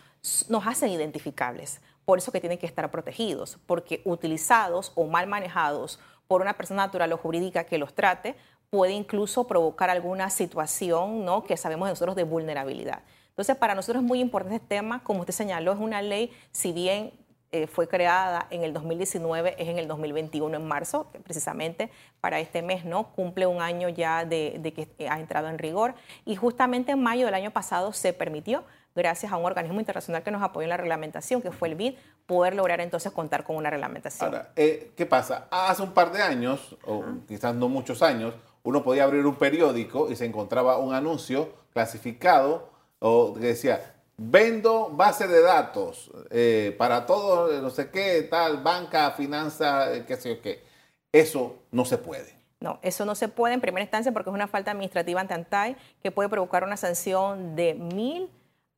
nos 0.50 0.66
hacen 0.68 0.90
identificables. 0.90 1.82
Por 2.06 2.18
eso 2.18 2.32
que 2.32 2.40
tienen 2.40 2.58
que 2.58 2.66
estar 2.66 2.90
protegidos, 2.92 3.58
porque 3.66 4.02
utilizados 4.06 4.92
o 4.96 5.06
mal 5.06 5.28
manejados 5.28 6.00
por 6.28 6.42
una 6.42 6.54
persona 6.54 6.86
natural 6.86 7.12
o 7.14 7.18
jurídica 7.18 7.66
que 7.66 7.78
los 7.78 7.94
trate, 7.94 8.36
puede 8.70 8.94
incluso 8.94 9.46
provocar 9.46 9.90
alguna 9.90 10.30
situación 10.30 11.26
¿no? 11.26 11.44
que 11.44 11.58
sabemos 11.58 11.88
nosotros 11.88 12.16
de 12.16 12.24
vulnerabilidad. 12.24 13.04
Entonces, 13.30 13.56
para 13.56 13.76
nosotros 13.76 14.04
es 14.04 14.08
muy 14.08 14.20
importante 14.20 14.56
este 14.56 14.68
tema. 14.68 15.04
Como 15.04 15.22
usted 15.22 15.34
señaló, 15.34 15.74
es 15.74 15.80
una 15.80 16.02
ley, 16.02 16.32
si 16.52 16.72
bien 16.72 17.12
eh, 17.52 17.68
fue 17.68 17.88
creada 17.88 18.48
en 18.50 18.64
el 18.64 18.74
2019, 18.74 19.56
es 19.60 19.68
en 19.68 19.78
el 19.78 19.88
2021, 19.88 20.56
en 20.58 20.68
marzo, 20.68 21.08
precisamente 21.24 21.92
para 22.20 22.40
este 22.40 22.62
mes, 22.62 22.86
¿no? 22.86 23.12
Cumple 23.14 23.46
un 23.46 23.62
año 23.62 23.90
ya 23.90 24.26
de, 24.26 24.58
de 24.60 24.74
que 24.74 24.88
ha 25.08 25.20
entrado 25.20 25.50
en 25.50 25.60
rigor. 25.60 25.94
Y 26.26 26.36
justamente 26.36 26.94
en 26.94 27.02
mayo 27.02 27.26
del 27.26 27.36
año 27.36 27.52
pasado 27.52 27.94
se 27.94 28.14
permitió 28.14 28.64
gracias 28.96 29.32
a 29.32 29.38
un 29.38 29.46
organismo 29.46 29.80
internacional 29.80 30.24
que 30.24 30.32
nos 30.32 30.42
apoyó 30.42 30.64
en 30.64 30.70
la 30.70 30.78
reglamentación, 30.78 31.42
que 31.42 31.52
fue 31.52 31.70
el 31.70 31.76
BID, 31.76 31.96
poder 32.26 32.56
lograr 32.56 32.82
entonces 32.82 33.12
contar 33.12 33.44
con 33.44 33.56
una 33.56 33.70
reglamentación. 33.70 34.28
Ahora, 34.28 34.52
eh, 34.56 34.92
¿qué 34.96 35.06
pasa? 35.06 35.48
Hace 35.52 35.82
un 35.82 35.94
par 35.94 36.12
de 36.12 36.22
años, 36.22 36.78
o 36.86 37.04
quizás 37.28 37.56
no 37.56 37.70
muchos 37.70 38.02
años, 38.02 38.34
uno 38.64 38.84
podía 38.84 39.04
abrir 39.04 39.26
un 39.26 39.36
periódico 39.36 40.10
y 40.10 40.16
se 40.16 40.26
encontraba 40.26 40.78
un 40.78 40.94
anuncio 40.94 41.54
clasificado 41.74 42.70
o 43.00 43.34
que 43.34 43.48
decía, 43.48 43.96
vendo 44.18 44.90
base 44.90 45.28
de 45.28 45.42
datos 45.42 46.12
eh, 46.30 46.74
para 46.78 47.06
todo, 47.06 47.62
no 47.62 47.70
sé 47.70 47.90
qué, 47.90 48.22
tal, 48.24 48.64
banca, 48.64 49.12
finanza, 49.12 49.94
eh, 49.94 50.06
qué 50.08 50.16
sé 50.16 50.36
yo 50.36 50.42
qué. 50.42 50.64
Eso 51.12 51.58
no 51.72 51.86
se 51.86 51.98
puede. 51.98 52.34
No, 52.60 52.80
eso 52.82 53.04
no 53.04 53.14
se 53.14 53.28
puede 53.28 53.54
en 53.54 53.62
primera 53.62 53.84
instancia 53.84 54.14
porque 54.14 54.30
es 54.30 54.34
una 54.34 54.48
falta 54.48 54.72
administrativa 54.72 55.20
ante 55.20 55.34
ANTAI 55.34 55.76
que 56.02 56.12
puede 56.12 56.30
provocar 56.30 56.64
una 56.64 56.78
sanción 56.78 57.58
de 57.58 57.74
mil 57.74 58.30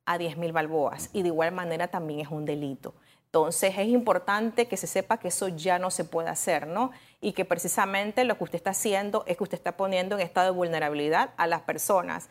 a 0.06 0.18
10.000 0.18 0.52
balboas 0.52 1.10
y 1.12 1.22
de 1.22 1.28
igual 1.28 1.52
manera 1.52 1.88
también 1.88 2.20
es 2.20 2.28
un 2.28 2.44
delito. 2.44 2.94
Entonces 3.26 3.74
es 3.76 3.88
importante 3.88 4.66
que 4.66 4.76
se 4.76 4.86
sepa 4.86 5.18
que 5.18 5.28
eso 5.28 5.48
ya 5.48 5.78
no 5.78 5.90
se 5.90 6.04
puede 6.04 6.30
hacer, 6.30 6.66
¿no? 6.66 6.92
Y 7.20 7.32
que 7.32 7.44
precisamente 7.44 8.24
lo 8.24 8.38
que 8.38 8.44
usted 8.44 8.56
está 8.56 8.70
haciendo 8.70 9.24
es 9.26 9.36
que 9.36 9.42
usted 9.42 9.58
está 9.58 9.76
poniendo 9.76 10.14
en 10.16 10.22
estado 10.22 10.52
de 10.52 10.56
vulnerabilidad 10.56 11.30
a 11.36 11.46
las 11.46 11.60
personas 11.62 12.30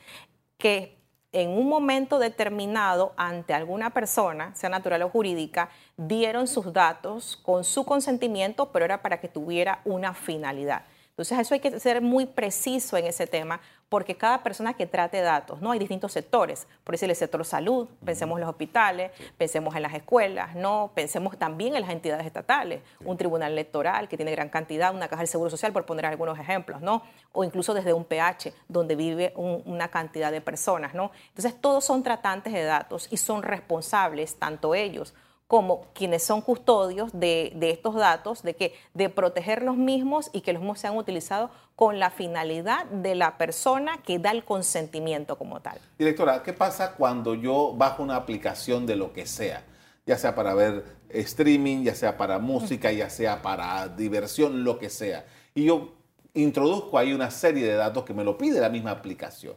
que 0.58 0.98
en 1.32 1.50
un 1.50 1.68
momento 1.68 2.18
determinado 2.18 3.14
ante 3.18 3.54
alguna 3.54 3.90
persona, 3.90 4.56
sea 4.56 4.70
natural 4.70 5.02
o 5.02 5.10
jurídica, 5.10 5.70
dieron 5.98 6.48
sus 6.48 6.72
datos 6.72 7.36
con 7.36 7.66
su 7.66 7.84
consentimiento, 7.86 8.72
pero 8.72 8.86
era 8.86 9.02
para 9.02 9.20
que 9.20 9.28
tuviera 9.28 9.82
una 9.84 10.14
finalidad. 10.14 10.86
Entonces, 11.16 11.40
eso 11.40 11.54
hay 11.54 11.62
que 11.62 11.80
ser 11.80 12.02
muy 12.02 12.26
preciso 12.26 12.98
en 12.98 13.06
ese 13.06 13.26
tema, 13.26 13.62
porque 13.88 14.18
cada 14.18 14.44
persona 14.44 14.74
que 14.74 14.86
trate 14.86 15.22
datos, 15.22 15.62
¿no? 15.62 15.72
Hay 15.72 15.80
distintos 15.80 16.12
sectores, 16.12 16.68
por 16.84 16.94
decir 16.94 17.10
el 17.10 17.16
sector 17.16 17.46
salud, 17.46 17.88
pensemos 18.04 18.36
en 18.36 18.42
los 18.42 18.50
hospitales, 18.50 19.12
pensemos 19.38 19.74
en 19.78 19.84
las 19.84 19.94
escuelas, 19.94 20.56
¿no? 20.56 20.92
Pensemos 20.94 21.38
también 21.38 21.74
en 21.74 21.84
las 21.84 21.92
entidades 21.92 22.26
estatales, 22.26 22.82
un 23.06 23.16
tribunal 23.16 23.54
electoral 23.54 24.10
que 24.10 24.18
tiene 24.18 24.32
gran 24.32 24.50
cantidad, 24.50 24.94
una 24.94 25.08
caja 25.08 25.22
del 25.22 25.30
Seguro 25.30 25.50
Social, 25.50 25.72
por 25.72 25.86
poner 25.86 26.06
algunos 26.06 26.38
ejemplos, 26.38 26.82
¿no? 26.82 27.02
O 27.32 27.46
incluso 27.46 27.74
desde 27.74 27.94
un 27.94 28.04
PH, 28.04 28.54
donde 28.68 28.98
vive 28.98 29.32
una 29.38 29.88
cantidad 29.88 30.34
de 30.34 30.42
personas, 30.42 30.94
¿no? 30.94 31.12
Entonces, 31.30 31.56
todos 31.62 31.86
son 31.86 32.04
tratantes 32.04 32.52
de 32.52 32.66
datos 32.66 33.08
y 33.10 33.16
son 33.16 33.42
responsables, 33.42 34.36
tanto 34.36 34.76
ellos 34.76 35.14
como 35.48 35.86
quienes 35.94 36.24
son 36.24 36.42
custodios 36.42 37.12
de, 37.14 37.56
estos 37.62 37.96
datos, 37.96 38.42
de 38.42 38.56
que 38.56 38.74
de 38.94 39.10
proteger 39.10 39.62
los 39.62 39.78
mismos 39.78 40.30
y 40.34 40.42
que 40.42 40.54
los 40.54 40.62
mismos 40.62 40.80
sean 40.80 40.98
utilizados 40.98 41.52
con 41.76 42.00
la 42.00 42.10
finalidad 42.10 42.86
de 42.86 43.16
la 43.16 43.38
persona 43.38 44.02
que 44.04 44.18
da 44.18 44.32
el 44.32 44.44
consentimiento 44.44 45.38
como 45.38 45.62
tal. 45.62 45.80
Directora, 46.00 46.42
¿qué 46.42 46.54
pasa 46.54 46.94
cuando 46.94 47.36
yo 47.36 47.74
bajo 47.76 48.02
una 48.02 48.16
aplicación 48.16 48.86
de 48.86 48.96
lo 48.96 49.14
que 49.14 49.28
sea? 49.28 49.64
Ya 50.06 50.18
sea 50.18 50.34
para 50.36 50.54
ver 50.54 50.84
streaming, 51.10 51.84
ya 51.84 51.96
sea 51.96 52.18
para 52.18 52.40
música, 52.40 52.92
ya 52.92 53.10
sea 53.10 53.42
para 53.42 53.88
diversión, 53.88 54.64
lo 54.64 54.80
que 54.80 54.90
sea. 54.90 55.26
Y 55.54 55.66
yo 55.66 55.94
introduzco 56.34 56.98
ahí 56.98 57.14
una 57.14 57.30
serie 57.30 57.66
de 57.66 57.76
datos 57.76 58.04
que 58.04 58.14
me 58.14 58.24
lo 58.24 58.38
pide 58.38 58.60
la 58.60 58.70
misma 58.70 58.92
aplicación 58.92 59.56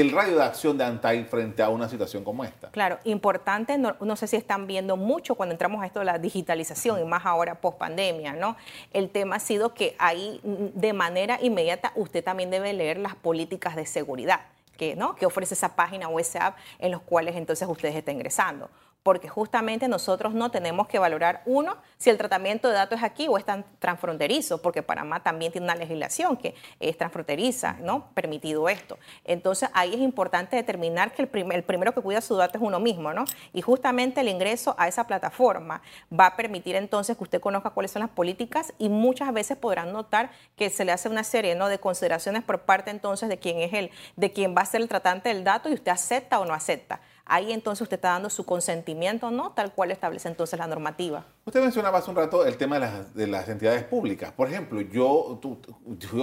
el 0.00 0.10
radio 0.10 0.36
de 0.36 0.42
acción 0.42 0.78
de 0.78 0.84
Antai 0.84 1.24
frente 1.24 1.62
a 1.62 1.68
una 1.68 1.86
situación 1.86 2.24
como 2.24 2.44
esta. 2.44 2.70
Claro, 2.70 2.98
importante, 3.04 3.76
no, 3.76 4.16
sé 4.16 4.26
si 4.26 4.36
están 4.36 4.66
viendo 4.66 4.96
mucho 4.96 5.34
cuando 5.34 5.52
entramos 5.52 5.82
a 5.82 5.86
esto 5.86 5.98
de 5.98 6.06
la 6.06 6.18
digitalización 6.18 7.00
y 7.00 7.04
más 7.04 7.26
ahora 7.26 7.56
post 7.56 7.76
pandemia, 7.76 8.32
¿no? 8.32 8.56
El 8.92 9.10
tema 9.10 9.36
ha 9.36 9.40
sido 9.40 9.74
que 9.74 9.94
ahí 9.98 10.40
de 10.42 10.92
manera 10.94 11.38
inmediata 11.42 11.92
usted 11.94 12.24
también 12.24 12.50
debe 12.50 12.72
leer 12.72 12.96
las 12.96 13.14
políticas 13.14 13.76
de 13.76 13.84
seguridad 13.84 14.40
que, 14.78 14.96
¿no? 14.96 15.14
que 15.14 15.26
ofrece 15.26 15.52
esa 15.52 15.76
página 15.76 16.08
o 16.08 16.18
ese 16.18 16.38
app 16.38 16.56
en 16.78 16.90
los 16.90 17.02
cuales 17.02 17.36
entonces 17.36 17.68
ustedes 17.68 17.94
estén 17.94 18.16
ingresando 18.16 18.70
porque 19.02 19.28
justamente 19.28 19.88
nosotros 19.88 20.32
no 20.32 20.50
tenemos 20.50 20.86
que 20.86 20.98
valorar, 20.98 21.42
uno, 21.44 21.76
si 21.98 22.10
el 22.10 22.18
tratamiento 22.18 22.68
de 22.68 22.74
datos 22.74 22.98
es 22.98 23.04
aquí 23.04 23.26
o 23.28 23.36
es 23.36 23.44
tan 23.44 23.64
transfronterizo, 23.78 24.62
porque 24.62 24.82
Panamá 24.82 25.22
también 25.22 25.50
tiene 25.50 25.64
una 25.64 25.74
legislación 25.74 26.36
que 26.36 26.54
es 26.78 26.96
transfronteriza, 26.96 27.78
¿no? 27.80 28.10
Permitido 28.14 28.68
esto. 28.68 28.98
Entonces, 29.24 29.68
ahí 29.74 29.94
es 29.94 30.00
importante 30.00 30.56
determinar 30.56 31.12
que 31.12 31.22
el, 31.22 31.52
el 31.52 31.64
primero 31.64 31.92
que 31.92 32.00
cuida 32.00 32.20
su 32.20 32.36
dato 32.36 32.58
es 32.58 32.64
uno 32.64 32.78
mismo, 32.78 33.12
¿no? 33.12 33.24
Y 33.52 33.62
justamente 33.62 34.20
el 34.20 34.28
ingreso 34.28 34.74
a 34.78 34.86
esa 34.86 35.06
plataforma 35.06 35.82
va 36.12 36.26
a 36.26 36.36
permitir 36.36 36.76
entonces 36.76 37.16
que 37.16 37.24
usted 37.24 37.40
conozca 37.40 37.70
cuáles 37.70 37.90
son 37.90 38.00
las 38.00 38.10
políticas 38.10 38.72
y 38.78 38.88
muchas 38.88 39.32
veces 39.32 39.56
podrán 39.56 39.92
notar 39.92 40.30
que 40.56 40.70
se 40.70 40.84
le 40.84 40.92
hace 40.92 41.08
una 41.08 41.24
serie, 41.24 41.56
¿no? 41.56 41.68
De 41.68 41.80
consideraciones 41.80 42.44
por 42.44 42.60
parte 42.60 42.90
entonces 42.90 43.28
de 43.28 43.38
quién 43.38 43.58
es 43.58 43.72
el, 43.72 43.90
de 44.16 44.32
quién 44.32 44.54
va 44.56 44.62
a 44.62 44.66
ser 44.66 44.80
el 44.80 44.88
tratante 44.88 45.28
del 45.28 45.42
dato 45.42 45.68
y 45.68 45.74
usted 45.74 45.90
acepta 45.90 46.38
o 46.38 46.44
no 46.44 46.54
acepta 46.54 47.00
ahí 47.24 47.52
entonces 47.52 47.82
usted 47.82 47.96
está 47.96 48.10
dando 48.10 48.30
su 48.30 48.44
consentimiento, 48.44 49.30
¿no? 49.30 49.52
Tal 49.52 49.72
cual 49.72 49.90
establece 49.90 50.28
entonces 50.28 50.58
la 50.58 50.66
normativa. 50.66 51.24
Usted 51.44 51.60
mencionaba 51.62 51.98
hace 51.98 52.10
un 52.10 52.16
rato 52.16 52.44
el 52.44 52.56
tema 52.56 52.78
de 53.14 53.26
las, 53.26 53.48
entidades 53.48 53.84
públicas. 53.84 54.32
Por 54.32 54.48
ejemplo, 54.48 54.80
yo, 54.80 55.40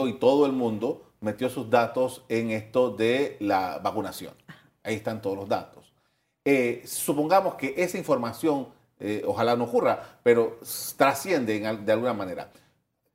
y 0.08 0.14
todo 0.14 0.46
el 0.46 0.52
mundo 0.52 1.12
metió 1.22 1.50
sus 1.50 1.70
datos 1.70 2.24
en 2.30 2.52
esto 2.52 2.92
de 2.92 3.38
la 3.40 3.80
vacunación. 3.80 4.34
Ahí 4.84 4.96
están 4.96 5.22
todos 5.22 5.38
los 5.38 5.50
datos. 5.50 5.94
Eh, 6.46 6.84
supongamos 6.86 7.56
que 7.56 7.74
esa 7.78 7.98
información, 7.98 8.70
eh, 9.00 9.24
ojalá 9.26 9.56
no 9.56 9.66
ocurra, 9.66 10.20
pero 10.24 10.60
trasciende 10.98 11.60
de 11.60 11.92
alguna 11.92 12.14
manera. 12.14 12.50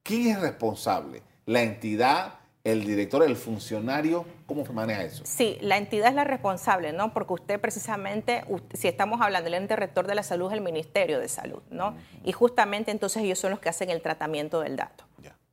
¿Quién 0.02 0.36
es 0.36 0.40
responsable? 0.40 1.22
¿La 1.46 1.62
entidad? 1.62 2.34
El 2.64 2.83
director, 2.87 3.22
el 3.22 3.37
funcionario, 3.37 4.24
¿cómo 4.46 4.64
se 4.64 4.72
maneja 4.72 5.05
eso? 5.05 5.22
Sí, 5.27 5.59
la 5.61 5.77
entidad 5.77 6.09
es 6.09 6.14
la 6.14 6.24
responsable, 6.24 6.94
¿no? 6.94 7.12
Porque 7.12 7.35
usted 7.35 7.61
precisamente, 7.61 8.42
si 8.72 8.88
estamos 8.88 9.20
hablando 9.20 9.44
del 9.44 9.55
ente 9.55 9.77
rector 9.77 10.07
de 10.07 10.14
la 10.14 10.22
salud, 10.22 10.50
es 10.50 10.55
el 10.55 10.62
Ministerio 10.62 11.20
de 11.20 11.29
Salud, 11.29 11.61
¿no? 11.70 11.94
Y 12.24 12.33
justamente 12.33 12.90
entonces 12.90 13.22
ellos 13.22 13.38
son 13.38 13.50
los 13.50 13.61
que 13.61 13.68
hacen 13.68 13.90
el 13.90 14.00
tratamiento 14.00 14.61
del 14.61 14.77
dato. 14.77 15.05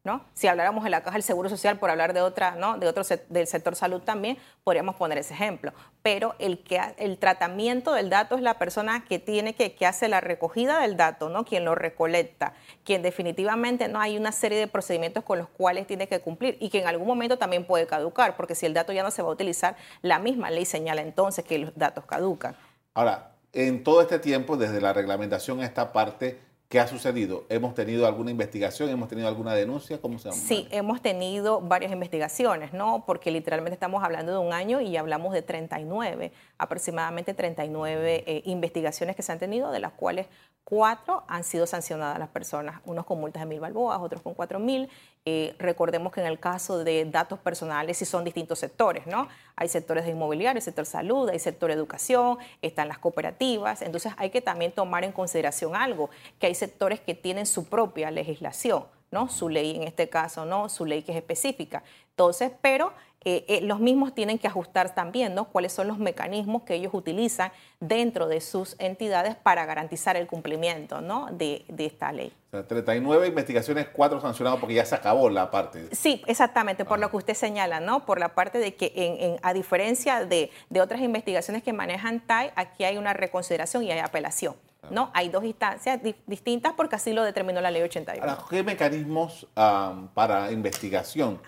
¿No? 0.03 0.25
Si 0.33 0.47
habláramos 0.47 0.83
de 0.83 0.89
la 0.89 1.03
caja 1.03 1.13
del 1.13 1.23
Seguro 1.23 1.47
Social, 1.47 1.77
por 1.77 1.89
hablar 1.89 2.13
de 2.13 2.21
otra, 2.21 2.55
¿no? 2.55 2.77
De 2.77 2.91
del 3.29 3.47
sector 3.47 3.75
salud 3.75 4.01
también, 4.01 4.37
podríamos 4.63 4.95
poner 4.95 5.17
ese 5.17 5.33
ejemplo. 5.33 5.73
Pero 6.01 6.35
el, 6.39 6.63
que, 6.63 6.81
el 6.97 7.17
tratamiento 7.17 7.93
del 7.93 8.09
dato 8.09 8.35
es 8.35 8.41
la 8.41 8.57
persona 8.57 9.05
que 9.05 9.19
tiene 9.19 9.53
que, 9.53 9.75
que 9.75 9.85
hace 9.85 10.07
la 10.07 10.19
recogida 10.19 10.79
del 10.81 10.97
dato, 10.97 11.29
¿no? 11.29 11.45
Quien 11.45 11.65
lo 11.65 11.75
recolecta, 11.75 12.53
quien 12.83 13.03
definitivamente 13.03 13.87
no 13.87 13.99
hay 13.99 14.17
una 14.17 14.31
serie 14.31 14.57
de 14.57 14.67
procedimientos 14.67 15.23
con 15.23 15.37
los 15.37 15.49
cuales 15.49 15.85
tiene 15.85 16.07
que 16.07 16.19
cumplir 16.19 16.57
y 16.59 16.69
que 16.69 16.79
en 16.79 16.87
algún 16.87 17.07
momento 17.07 17.37
también 17.37 17.65
puede 17.65 17.85
caducar, 17.85 18.35
porque 18.35 18.55
si 18.55 18.65
el 18.65 18.73
dato 18.73 18.93
ya 18.93 19.03
no 19.03 19.11
se 19.11 19.21
va 19.21 19.29
a 19.29 19.31
utilizar, 19.33 19.75
la 20.01 20.19
misma 20.19 20.49
ley 20.49 20.65
señala 20.65 21.01
entonces 21.01 21.45
que 21.45 21.59
los 21.59 21.75
datos 21.75 22.05
caducan. 22.05 22.55
Ahora, 22.93 23.31
en 23.53 23.83
todo 23.83 24.01
este 24.01 24.19
tiempo, 24.19 24.57
desde 24.57 24.81
la 24.81 24.93
reglamentación 24.93 25.59
a 25.59 25.65
esta 25.65 25.91
parte, 25.91 26.39
¿Qué 26.71 26.79
ha 26.79 26.87
sucedido? 26.87 27.43
¿Hemos 27.49 27.75
tenido 27.75 28.07
alguna 28.07 28.31
investigación? 28.31 28.89
¿Hemos 28.89 29.09
tenido 29.09 29.27
alguna 29.27 29.53
denuncia? 29.53 29.99
¿Cómo 29.99 30.17
se 30.17 30.29
llama? 30.29 30.41
Sí, 30.41 30.69
hemos 30.71 31.01
tenido 31.01 31.59
varias 31.59 31.91
investigaciones, 31.91 32.71
¿no? 32.71 33.03
Porque 33.05 33.29
literalmente 33.29 33.73
estamos 33.73 34.01
hablando 34.05 34.31
de 34.31 34.37
un 34.37 34.53
año 34.53 34.79
y 34.79 34.95
hablamos 34.95 35.33
de 35.33 35.41
39, 35.41 36.31
aproximadamente 36.57 37.33
39 37.33 38.23
eh, 38.25 38.41
investigaciones 38.45 39.17
que 39.17 39.21
se 39.21 39.33
han 39.33 39.39
tenido, 39.39 39.69
de 39.69 39.81
las 39.81 39.91
cuales 39.91 40.27
cuatro 40.63 41.25
han 41.27 41.43
sido 41.43 41.67
sancionadas 41.67 42.17
las 42.17 42.29
personas, 42.29 42.79
unos 42.85 43.05
con 43.05 43.19
multas 43.19 43.41
de 43.41 43.47
mil 43.47 43.59
balboas, 43.59 43.99
otros 43.99 44.21
con 44.21 44.33
cuatro 44.33 44.57
mil. 44.57 44.89
Eh, 45.25 45.53
recordemos 45.59 46.11
que 46.11 46.21
en 46.21 46.27
el 46.27 46.39
caso 46.39 46.83
de 46.83 47.05
datos 47.05 47.37
personales 47.37 47.97
sí 47.97 48.05
son 48.05 48.23
distintos 48.23 48.59
sectores, 48.59 49.05
¿no? 49.05 49.27
Hay 49.55 49.67
sectores 49.67 50.05
de 50.05 50.11
inmobiliario, 50.11 50.61
sector 50.61 50.85
salud, 50.85 51.29
hay 51.29 51.39
sector 51.39 51.69
educación, 51.69 52.37
están 52.61 52.87
las 52.87 52.97
cooperativas. 52.97 53.81
Entonces 53.81 54.13
hay 54.17 54.29
que 54.29 54.41
también 54.41 54.71
tomar 54.71 55.03
en 55.03 55.11
consideración 55.11 55.75
algo, 55.75 56.09
que 56.39 56.47
hay 56.47 56.55
sectores 56.61 56.99
que 56.99 57.15
tienen 57.15 57.45
su 57.45 57.65
propia 57.65 58.11
legislación, 58.11 58.85
¿no? 59.11 59.27
Su 59.27 59.49
ley 59.49 59.75
en 59.75 59.83
este 59.83 60.07
caso, 60.07 60.45
¿no? 60.45 60.69
Su 60.69 60.85
ley 60.85 61.01
que 61.03 61.11
es 61.11 61.17
específica. 61.17 61.83
Entonces, 62.11 62.51
pero 62.61 62.93
eh, 63.23 63.45
eh, 63.47 63.61
los 63.61 63.79
mismos 63.79 64.15
tienen 64.15 64.39
que 64.39 64.47
ajustar 64.47 64.95
también 64.95 65.35
¿no? 65.35 65.45
cuáles 65.45 65.71
son 65.71 65.87
los 65.87 65.99
mecanismos 65.99 66.63
que 66.63 66.73
ellos 66.73 66.91
utilizan 66.91 67.51
dentro 67.79 68.27
de 68.27 68.41
sus 68.41 68.75
entidades 68.79 69.35
para 69.35 69.63
garantizar 69.67 70.17
el 70.17 70.25
cumplimiento 70.25 71.01
¿no? 71.01 71.27
de, 71.31 71.63
esta 71.77 72.11
ley. 72.11 72.33
O 72.47 72.49
sea, 72.49 72.67
39 72.67 73.27
investigaciones, 73.27 73.87
4 73.93 74.21
sancionados 74.21 74.59
porque 74.59 74.73
ya 74.73 74.85
se 74.85 74.95
acabó 74.95 75.29
la 75.29 75.51
parte. 75.51 75.95
Sí, 75.95 76.23
exactamente, 76.25 76.83
por 76.83 76.97
lo 76.97 77.11
que 77.11 77.17
usted 77.17 77.35
señala, 77.35 77.79
¿no? 77.79 78.07
por 78.07 78.19
la 78.19 78.33
parte 78.33 78.57
de 78.57 78.73
que 78.73 78.91
en, 78.95 79.37
a 79.43 79.53
diferencia 79.53 80.25
de, 80.25 80.49
de 80.71 80.81
otras 80.81 81.01
investigaciones 81.01 81.61
que 81.61 81.73
manejan 81.73 82.25
TAI, 82.25 82.51
aquí 82.55 82.85
hay 82.85 82.97
una 82.97 83.13
reconsideración 83.13 83.83
y 83.83 83.91
hay 83.91 83.99
apelación. 83.99 84.55
¿No? 84.91 85.09
Hay 85.13 85.29
dos 85.29 85.43
instancias 85.43 85.99
distintas 86.27 86.73
porque 86.73 86.95
así 86.95 87.13
lo 87.13 87.23
determinó 87.23 87.61
la 87.61 87.71
ley 87.71 87.81
81. 87.81 88.23
Ahora, 88.23 88.43
¿qué 88.49 88.63
mecanismos 88.63 89.47
para 90.13 90.51
investigación 90.51 91.39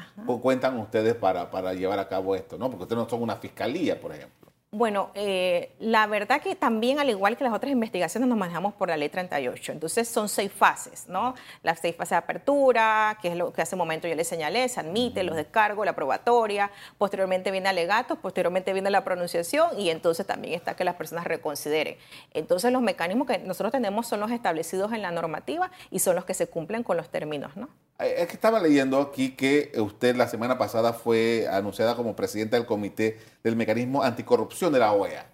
cuentan 0.42 0.78
ustedes 0.80 1.16
para, 1.16 1.50
para 1.52 1.74
llevar 1.74 2.00
a 2.00 2.08
cabo 2.08 2.36
esto? 2.36 2.58
¿no? 2.58 2.70
Porque 2.70 2.84
ustedes 2.84 3.04
no 3.04 3.10
son 3.10 3.22
una 3.22 3.36
fiscalía, 3.36 4.00
por 4.00 4.14
ejemplo. 4.14 4.43
Bueno, 4.76 5.12
eh, 5.14 5.76
la 5.78 6.08
verdad 6.08 6.42
que 6.42 6.56
también, 6.56 7.00
al 7.00 7.08
igual 7.08 7.38
que 7.38 7.44
las 7.44 7.54
otras 7.54 7.72
investigaciones, 7.72 8.28
nos 8.28 8.36
manejamos 8.36 8.74
por 8.74 8.90
la 8.90 8.98
ley 8.98 9.08
38. 9.08 9.72
Entonces, 9.72 10.08
son 10.08 10.28
seis 10.28 10.52
fases, 10.52 11.08
¿no? 11.08 11.36
Las 11.62 11.80
seis 11.80 11.96
fases 11.96 12.10
de 12.10 12.16
apertura, 12.16 13.20
que 13.22 13.28
es 13.28 13.36
lo 13.36 13.54
que 13.54 13.62
hace 13.62 13.76
un 13.76 13.78
momento 13.78 14.08
yo 14.08 14.16
les 14.16 14.28
señalé, 14.28 14.68
se 14.70 14.80
admite, 14.80 15.22
los 15.22 15.36
descargos, 15.36 15.86
la 15.86 15.94
probatoria, 15.94 16.72
posteriormente 16.98 17.52
viene 17.52 17.70
alegatos, 17.70 18.18
posteriormente 18.18 18.74
viene 18.74 18.90
la 18.90 19.04
pronunciación 19.04 19.80
y 19.80 19.92
entonces 19.92 20.26
también 20.26 20.56
está 20.56 20.76
que 20.76 20.84
las 20.84 20.96
personas 20.96 21.26
reconsideren. 21.26 21.96
Entonces, 22.34 22.72
los 22.72 22.82
mecanismos 22.82 23.28
que 23.28 23.38
nosotros 23.38 23.72
tenemos 23.72 24.08
son 24.08 24.22
los 24.22 24.32
establecidos 24.32 24.92
en 24.92 25.04
la 25.04 25.12
normativa 25.12 25.70
y 25.92 26.00
son 26.00 26.16
los 26.16 26.26
que 26.26 26.34
se 26.34 26.48
cumplen 26.48 26.82
con 26.82 26.98
los 26.98 27.10
términos, 27.10 27.56
¿no? 27.56 27.70
Eh, 28.00 28.16
es 28.18 28.28
que 28.28 28.34
estaba 28.34 28.60
leyendo 28.60 29.00
aquí 29.00 29.32
que 29.32 29.72
usted 29.78 30.16
la 30.16 30.28
semana 30.28 30.58
pasada 30.58 30.94
fue 30.94 31.48
anunciada 31.52 31.96
como 31.96 32.16
presidenta 32.16 32.58
del 32.58 32.66
Comité 32.66 33.20
del 33.44 33.56
Mecanismo 33.56 34.04
Anticorrupción 34.04 34.74
de 34.74 34.80
la 34.80 34.94
OEA. 34.94 35.28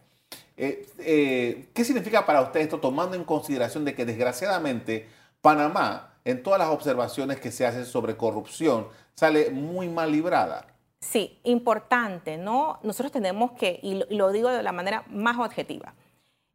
Eh, 0.58 0.86
eh, 1.00 1.70
¿Qué 1.74 1.86
significa 1.86 2.26
para 2.26 2.42
usted 2.42 2.60
esto, 2.60 2.80
tomando 2.80 3.16
en 3.16 3.24
consideración 3.24 3.86
de 3.86 3.96
que 3.96 4.06
desgraciadamente 4.06 5.08
Panamá, 5.42 6.16
en 6.26 6.44
todas 6.44 6.60
las 6.60 6.68
observaciones 6.68 7.40
que 7.40 7.50
se 7.52 7.66
hacen 7.66 7.86
sobre 7.86 8.18
corrupción, 8.18 8.88
sale 9.16 9.52
muy 9.52 9.88
mal 9.88 10.12
librada? 10.12 10.68
Sí, 11.00 11.40
importante, 11.44 12.38
¿no? 12.38 12.80
Nosotros 12.84 13.14
tenemos 13.14 13.54
que, 13.54 13.80
y 13.82 14.04
lo 14.14 14.34
digo 14.34 14.50
de 14.50 14.62
la 14.62 14.74
manera 14.74 15.06
más 15.10 15.38
objetiva, 15.38 15.94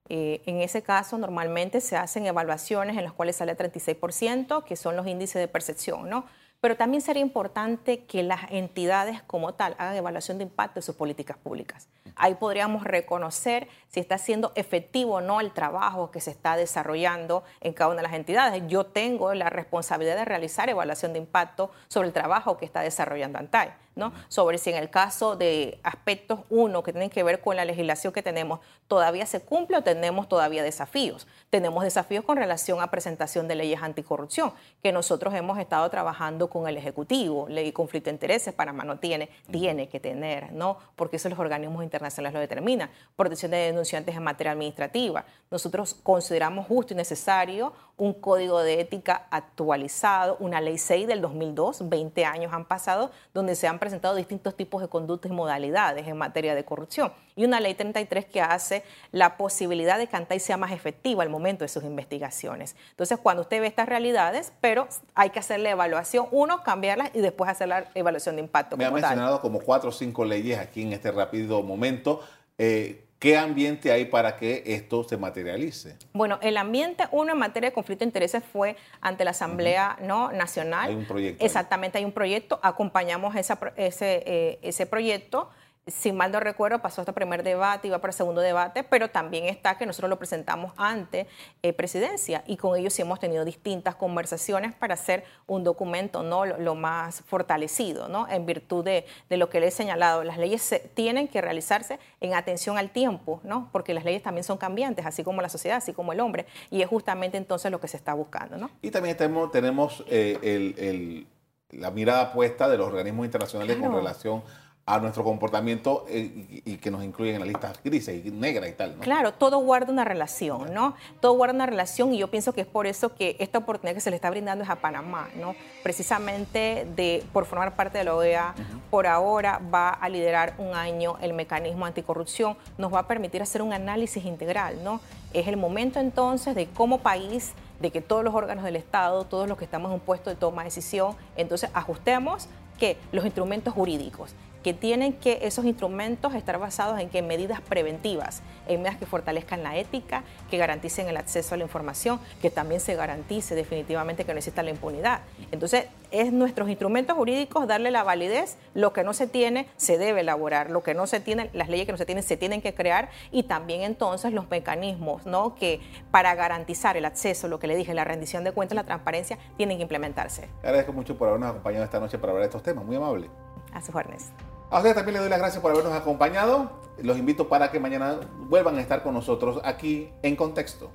eh, 0.09 0.43
en 0.47 0.61
ese 0.61 0.83
caso, 0.83 1.17
normalmente 1.17 1.81
se 1.81 1.97
hacen 1.97 2.27
evaluaciones 2.27 2.97
en 2.97 3.05
las 3.05 3.13
cuales 3.13 3.37
sale 3.37 3.57
36%, 3.57 4.65
que 4.65 4.77
son 4.77 4.97
los 4.97 5.07
índices 5.07 5.41
de 5.41 5.49
percepción, 5.49 6.11
¿no? 6.11 6.27
Pero 6.61 6.77
también 6.77 7.03
sería 7.03 7.21
importante 7.23 8.05
que 8.05 8.23
las 8.23 8.51
entidades 8.51 9.23
como 9.23 9.55
tal 9.55 9.75
hagan 9.79 9.97
evaluación 9.97 10.39
de 10.39 10.45
impacto 10.45 10.77
de 10.77 10.83
sus 10.83 10.95
políticas 10.95 11.37
públicas. 11.37 11.89
Ahí 12.17 12.37
podríamos 12.37 12.85
reconocer 12.85 13.69
si 13.89 14.01
está 14.01 14.19
siendo 14.19 14.53
efectivo 14.55 15.17
o 15.17 15.21
no 15.21 15.41
el 15.41 15.53
trabajo 15.53 16.11
que 16.11 16.21
se 16.21 16.31
está 16.31 16.57
desarrollando 16.57 17.45
en 17.61 17.73
cada 17.73 17.91
una 17.91 17.99
de 17.99 18.05
las 18.05 18.15
entidades. 18.15 18.63
Yo 18.67 18.87
tengo 18.87 19.35
la 19.35 19.51
responsabilidad 19.51 20.17
de 20.17 20.25
realizar 20.25 20.71
evaluación 20.71 21.13
de 21.13 21.19
impacto 21.19 21.71
sobre 21.89 22.09
el 22.09 22.15
trabajo 22.15 22.57
que 22.57 22.65
está 22.65 22.81
desarrollando 22.81 23.39
ANTAI. 23.39 23.84
¿No? 23.95 24.13
Sobre 24.29 24.59
si 24.59 24.71
en 24.71 24.77
el 24.77 24.91
caso 24.91 25.37
de 25.37 25.79
aspectos, 25.83 26.41
uno, 26.51 26.83
que 26.83 26.93
tienen 26.93 27.11
que 27.11 27.23
ver 27.23 27.41
con 27.41 27.57
la 27.57 27.65
legislación 27.65 28.13
que 28.13 28.23
tenemos, 28.23 28.61
todavía 28.89 29.27
se 29.27 29.41
cumple 29.41 29.79
o 29.79 29.83
tenemos 29.83 30.29
todavía 30.29 30.63
desafíos. 30.63 31.27
Tenemos 31.51 31.85
desafíos 31.85 32.25
con 32.25 32.37
relación 32.37 32.81
a 32.81 32.91
presentación 32.91 33.49
de 33.49 33.55
leyes 33.55 33.83
anticorrupción, 33.83 34.53
que 34.83 34.93
nosotros 34.93 35.35
hemos 35.35 35.59
estado 35.59 35.89
trabajando 35.91 36.49
con 36.49 36.69
el 36.69 36.77
Ejecutivo. 36.77 37.47
Ley 37.49 37.67
de 37.67 37.73
conflicto 37.73 38.11
de 38.11 38.15
intereses, 38.15 38.55
Panamá 38.55 38.85
no 38.85 38.99
tiene, 38.99 39.31
tiene 39.51 39.89
que 39.89 40.01
tener, 40.01 40.53
¿no? 40.53 40.79
Porque 40.97 41.17
eso 41.17 41.29
los 41.29 41.39
organismos 41.39 41.83
internacionales 41.83 42.35
lo 42.35 42.41
determinan. 42.41 42.91
Protección 43.17 43.51
de 43.51 43.59
denunciantes 43.59 44.17
en 44.17 44.23
materia 44.23 44.53
administrativa. 44.53 45.25
Nosotros 45.51 45.95
consideramos 46.03 46.67
justo 46.67 46.95
y 46.95 46.97
necesario 46.97 47.73
un 47.97 48.13
código 48.13 48.61
de 48.61 48.81
ética 48.81 49.27
actualizado, 49.31 50.37
una 50.41 50.61
ley 50.61 50.79
6 50.79 51.07
del 51.07 51.21
2002, 51.21 51.89
20 51.89 52.25
años 52.25 52.53
han 52.53 52.65
pasado, 52.65 53.13
donde 53.33 53.55
se 53.55 53.69
han 53.69 53.79
presentado 53.85 54.15
distintos 54.15 54.57
tipos 54.57 54.81
de 54.81 54.89
conductas 54.89 55.31
y 55.31 55.35
modalidades 55.35 56.09
en 56.09 56.17
materia 56.17 56.55
de 56.55 56.65
corrupción. 56.65 57.13
Y 57.37 57.45
una 57.45 57.61
ley 57.61 57.75
33 57.75 58.25
que 58.25 58.41
hace 58.41 58.83
la 59.13 59.37
posibilidad 59.37 59.99
de 59.99 60.07
que 60.07 60.17
ANTAI 60.17 60.41
sea 60.41 60.57
más 60.57 60.73
efectiva 60.73 61.23
al 61.23 61.29
momento 61.29 61.65
de 61.65 61.69
sus 61.69 61.85
investigaciones. 61.85 62.77
Entonces, 62.91 63.19
cuando 63.19 63.43
usted 63.43 63.61
ve 63.61 63.67
estas 63.67 63.87
realidades, 63.87 64.55
pero 64.63 64.89
hay 65.15 65.29
que 65.31 65.39
hacer 65.39 65.61
la 65.61 65.69
evaluación, 65.69 66.29
uno, 66.31 66.63
cambiarlas 66.63 67.11
y 67.13 67.21
después 67.21 67.51
hacer 67.51 67.69
la 67.69 67.91
evaluación 67.95 68.37
de 68.37 68.43
impacto. 68.43 68.79
Me 68.79 68.87
ha 68.87 68.91
mencionado 68.91 69.43
como 69.43 69.61
cuatro 69.61 69.91
o 69.91 69.93
cinco 69.93 70.25
leyes 70.25 70.59
aquí 70.59 70.81
en 70.81 70.95
este 70.95 71.13
rápido 71.13 71.63
momento. 71.63 72.23
Eh, 72.57 73.04
¿Qué 73.25 73.39
ambiente 73.39 73.91
hay 73.91 74.05
para 74.05 74.37
que 74.37 74.63
esto 74.67 75.03
se 75.03 75.17
materialice? 75.17 75.97
Bueno, 76.13 76.39
el 76.43 76.59
ambiente, 76.59 77.05
uno 77.11 77.33
en 77.33 77.39
materia 77.39 77.71
de 77.71 77.75
conflicto 77.75 78.05
de 78.05 78.11
intereses 78.11 78.45
fue 78.45 78.77
ante 79.01 79.25
la 79.25 79.31
Asamblea 79.31 79.97
¿no? 80.03 80.31
Nacional. 80.31 80.91
Hay 80.91 80.95
un 80.95 81.07
proyecto. 81.07 81.43
Exactamente, 81.43 81.97
hay 81.97 82.05
un 82.05 82.13
proyecto. 82.13 82.61
Acompañamos 82.63 83.35
ese, 83.35 83.57
eh, 83.79 84.59
ese 84.61 84.85
proyecto 84.85 85.49
si 85.87 86.13
mal 86.13 86.33
no 86.33 86.41
recuerdo, 86.41 86.79
pasó 86.79 87.03
hasta 87.03 87.13
primer 87.13 87.43
debate, 87.43 87.89
iba 87.89 87.99
para 87.99 88.11
el 88.11 88.17
segundo 88.17 88.41
debate, 88.41 88.85
pero 88.85 89.11
también 89.11 89.45
está 89.45 89.77
que 89.77 89.85
nosotros 89.85 90.09
lo 90.09 90.19
presentamos 90.19 90.73
ante 90.77 91.27
eh, 91.63 91.73
presidencia 91.75 92.43
y 92.47 92.57
con 92.57 92.79
ellos 92.79 92.95
sí 92.95 93.03
hemos 93.03 93.21
tenido 93.21 93.45
distintas 93.45 93.95
conversaciones 93.95 94.73
para 94.75 94.95
hacer 94.95 95.25
un 95.47 95.63
documento 95.63 96.23
¿no? 96.23 96.47
lo, 96.47 96.75
más 96.75 97.21
fortalecido, 97.23 98.09
¿no? 98.09 98.27
en 98.29 98.47
virtud 98.47 98.83
de, 98.85 99.05
lo 99.29 99.51
que 99.51 99.61
le 99.61 99.67
he 99.69 99.71
señalado. 99.71 100.25
Las 100.25 100.39
leyes 100.39 100.83
tienen 100.95 101.29
que 101.29 101.43
realizarse 101.43 101.99
en 102.21 102.35
atención 102.35 102.79
al 102.79 102.91
tiempo, 102.91 103.41
¿no? 103.45 103.69
porque 103.71 103.93
las 103.93 104.05
leyes 104.05 104.23
también 104.23 104.45
son 104.45 104.57
cambiantes, 104.57 105.05
así 105.05 105.23
como 105.23 105.43
la 105.43 105.51
sociedad, 105.51 105.79
así 105.79 105.93
como 105.93 106.13
el 106.13 106.21
hombre, 106.21 106.47
y 106.71 106.81
es 106.81 106.89
justamente 106.89 107.37
entonces 107.37 107.71
lo 107.71 107.81
que 107.81 107.89
se 107.89 107.99
está 107.99 108.15
buscando. 108.15 108.57
¿no? 108.57 108.71
Y 108.81 108.91
también 108.91 109.17
tenemos, 109.19 109.51
tenemos 109.51 110.05
eh, 110.09 111.27
la 111.73 111.91
mirada 111.91 112.33
puesta 112.33 112.69
de 112.69 112.79
los 112.79 112.87
organismos 112.87 113.27
internacionales 113.27 113.77
con 113.77 113.95
relación 113.95 114.43
a 114.87 114.99
nuestro 114.99 115.25
comportamiento 115.25 116.05
eh, 116.09 116.63
y, 116.65 116.77
que 116.77 116.91
nos 116.91 117.03
incluyen 117.03 117.37
en 117.37 117.41
la 117.41 117.47
lista 117.47 117.73
grises 117.83 118.25
y 118.25 118.31
negra 118.31 118.69
y 118.69 118.73
tal. 118.73 118.97
¿no? 118.97 119.01
Claro, 119.01 119.33
todo 119.33 119.59
guarda 119.59 119.91
una 119.91 120.05
relación, 120.05 120.75
¿no? 120.75 120.95
Todo 121.21 121.33
guarda 121.33 121.55
una 121.55 121.65
relación 121.65 122.13
y 122.13 122.19
yo 122.19 122.29
pienso 122.29 122.53
que 122.53 122.61
es 122.61 122.67
por 122.67 122.87
eso 122.87 123.15
que 123.15 123.37
esta 123.39 123.59
oportunidad 123.59 123.95
que 123.95 124.03
se 124.03 124.11
le 124.11 124.17
está 124.17 124.29
brindando 124.29 124.63
es 124.63 124.69
a 124.69 124.77
Panamá, 124.77 125.31
¿no? 125.37 125.55
Precisamente 125.83 126.87
de, 126.97 127.25
por 127.33 127.47
formar 127.47 127.75
parte 127.77 127.97
de 127.97 128.05
la 128.05 128.15
OEA, 128.15 128.55
por 128.91 129.07
ahora 129.07 129.59
va 129.73 129.89
a 129.89 130.09
liderar 130.11 130.55
un 130.59 130.75
año 130.75 131.17
el 131.23 131.33
mecanismo 131.33 131.87
anticorrupción, 131.87 132.59
nos 132.77 132.93
va 132.93 133.01
a 133.01 133.09
permitir 133.09 133.41
hacer 133.41 133.63
un 133.63 133.73
análisis 133.73 134.27
integral, 134.27 134.85
¿no? 134.85 135.01
Es 135.33 135.49
el 135.49 135.57
momento 135.57 135.99
entonces 135.99 136.55
de 136.55 136.67
como 136.67 136.99
país 136.99 137.53
de 137.81 137.91
que 137.91 138.03
todos 138.03 138.23
los 138.23 138.35
órganos 138.35 138.65
del 138.65 138.77
Estado, 138.77 139.25
todos 139.25 139.49
los 139.49 139.57
que 139.57 139.65
estamos 139.65 139.89
en 139.89 139.95
un 139.95 140.01
puesto 140.01 140.29
de 140.29 140.37
toma 140.37 140.63
de 140.63 140.67
decisión, 140.67 141.17
entonces 141.37 141.71
ajustemos 141.73 142.49
que 142.79 142.99
los 143.13 143.25
instrumentos 143.25 143.73
jurídicos 143.73 144.35
que 144.65 144.73
tienen 144.73 145.13
que 145.13 145.41
esos 145.43 145.67
instrumentos 145.67 146.35
estar 146.35 146.59
basados 146.59 146.99
en 146.99 147.11
que 147.11 147.21
medidas 147.21 147.61
preventivas, 147.61 148.43
en 148.67 148.81
medidas 148.81 148.99
que 148.99 149.05
fortalezcan 149.05 149.63
la 149.63 149.77
ética, 149.77 150.25
que 150.51 150.57
garanticen 150.57 151.07
el 151.07 151.19
acceso 151.19 151.55
a 151.55 151.59
la 151.59 151.65
información, 151.65 152.19
que 152.41 152.51
también 152.51 152.81
se 152.81 152.97
garantice 152.97 153.55
definitivamente 153.55 154.25
que 154.25 154.33
no 154.33 154.39
exista 154.39 154.63
la 154.63 154.71
impunidad. 154.71 155.21
Entonces, 155.53 155.85
es 156.11 156.33
nuestros 156.33 156.71
instrumentos 156.71 157.15
jurídicos 157.15 157.69
darle 157.69 157.91
la 157.91 158.05
validez, 158.05 158.57
lo 158.73 158.95
que 158.95 159.05
no 159.05 159.13
se 159.13 159.27
tiene 159.27 159.69
se 159.77 159.99
debe 159.99 160.21
elaborar, 160.21 160.71
lo 160.71 160.83
que 160.83 160.95
no 160.95 161.07
se 161.07 161.21
tiene, 161.21 161.51
las 161.53 161.69
leyes 161.69 161.85
que 161.85 161.93
no 161.93 161.99
se 161.99 162.07
tienen 162.07 162.25
se 162.25 162.39
tienen 162.39 162.63
que 162.63 162.75
crear 162.75 163.11
y 163.31 163.43
también 163.43 163.83
entonces 163.83 164.33
los 164.33 164.49
mecanismos, 164.49 165.27
¿no? 165.27 165.55
que 165.55 165.81
para 166.11 166.35
garantizar 166.35 166.97
el 166.97 167.05
acceso, 167.05 167.49
lo 167.49 167.59
que 167.59 167.67
le 167.67 167.77
dije, 167.77 167.93
la 167.93 168.05
rendición 168.05 168.45
de 168.45 168.53
cuentas, 168.53 168.77
la 168.77 168.85
transparencia, 168.85 169.39
tienen 169.59 169.77
que 169.77 169.83
implementarse. 169.83 170.49
Agradezco 170.63 170.95
mucho 170.95 171.19
por 171.19 171.29
habernos 171.29 171.51
acompañado 171.51 171.85
esta 171.85 172.01
noche 172.01 172.17
para 172.17 172.31
hablar 172.31 172.45
de 172.45 172.49
estos 172.49 172.63
temas, 172.63 172.85
muy 172.87 172.97
amable. 172.97 173.29
A 173.75 173.83
sus 173.83 173.95
órdenes. 173.95 174.31
A 174.71 174.79
ustedes 174.79 174.97
también 174.97 175.15
les 175.15 175.23
doy 175.23 175.31
las 175.31 175.39
gracias 175.39 175.63
por 175.63 175.71
habernos 175.71 175.93
acompañado. 175.93 176.71
Los 177.03 177.19
invito 177.19 177.49
para 177.49 177.71
que 177.71 177.81
mañana 177.81 178.19
vuelvan 178.49 178.77
a 178.79 178.81
estar 178.81 179.03
con 179.03 179.15
nosotros 179.15 179.61
aquí 179.65 180.11
en 180.23 180.37
Contexto. 180.37 180.91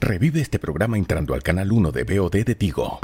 Revive 0.00 0.40
este 0.40 0.58
programa 0.58 0.96
entrando 0.96 1.34
al 1.34 1.42
canal 1.42 1.70
1 1.70 1.92
de 1.92 2.04
BOD 2.04 2.44
de 2.44 2.54
Tigo. 2.54 2.98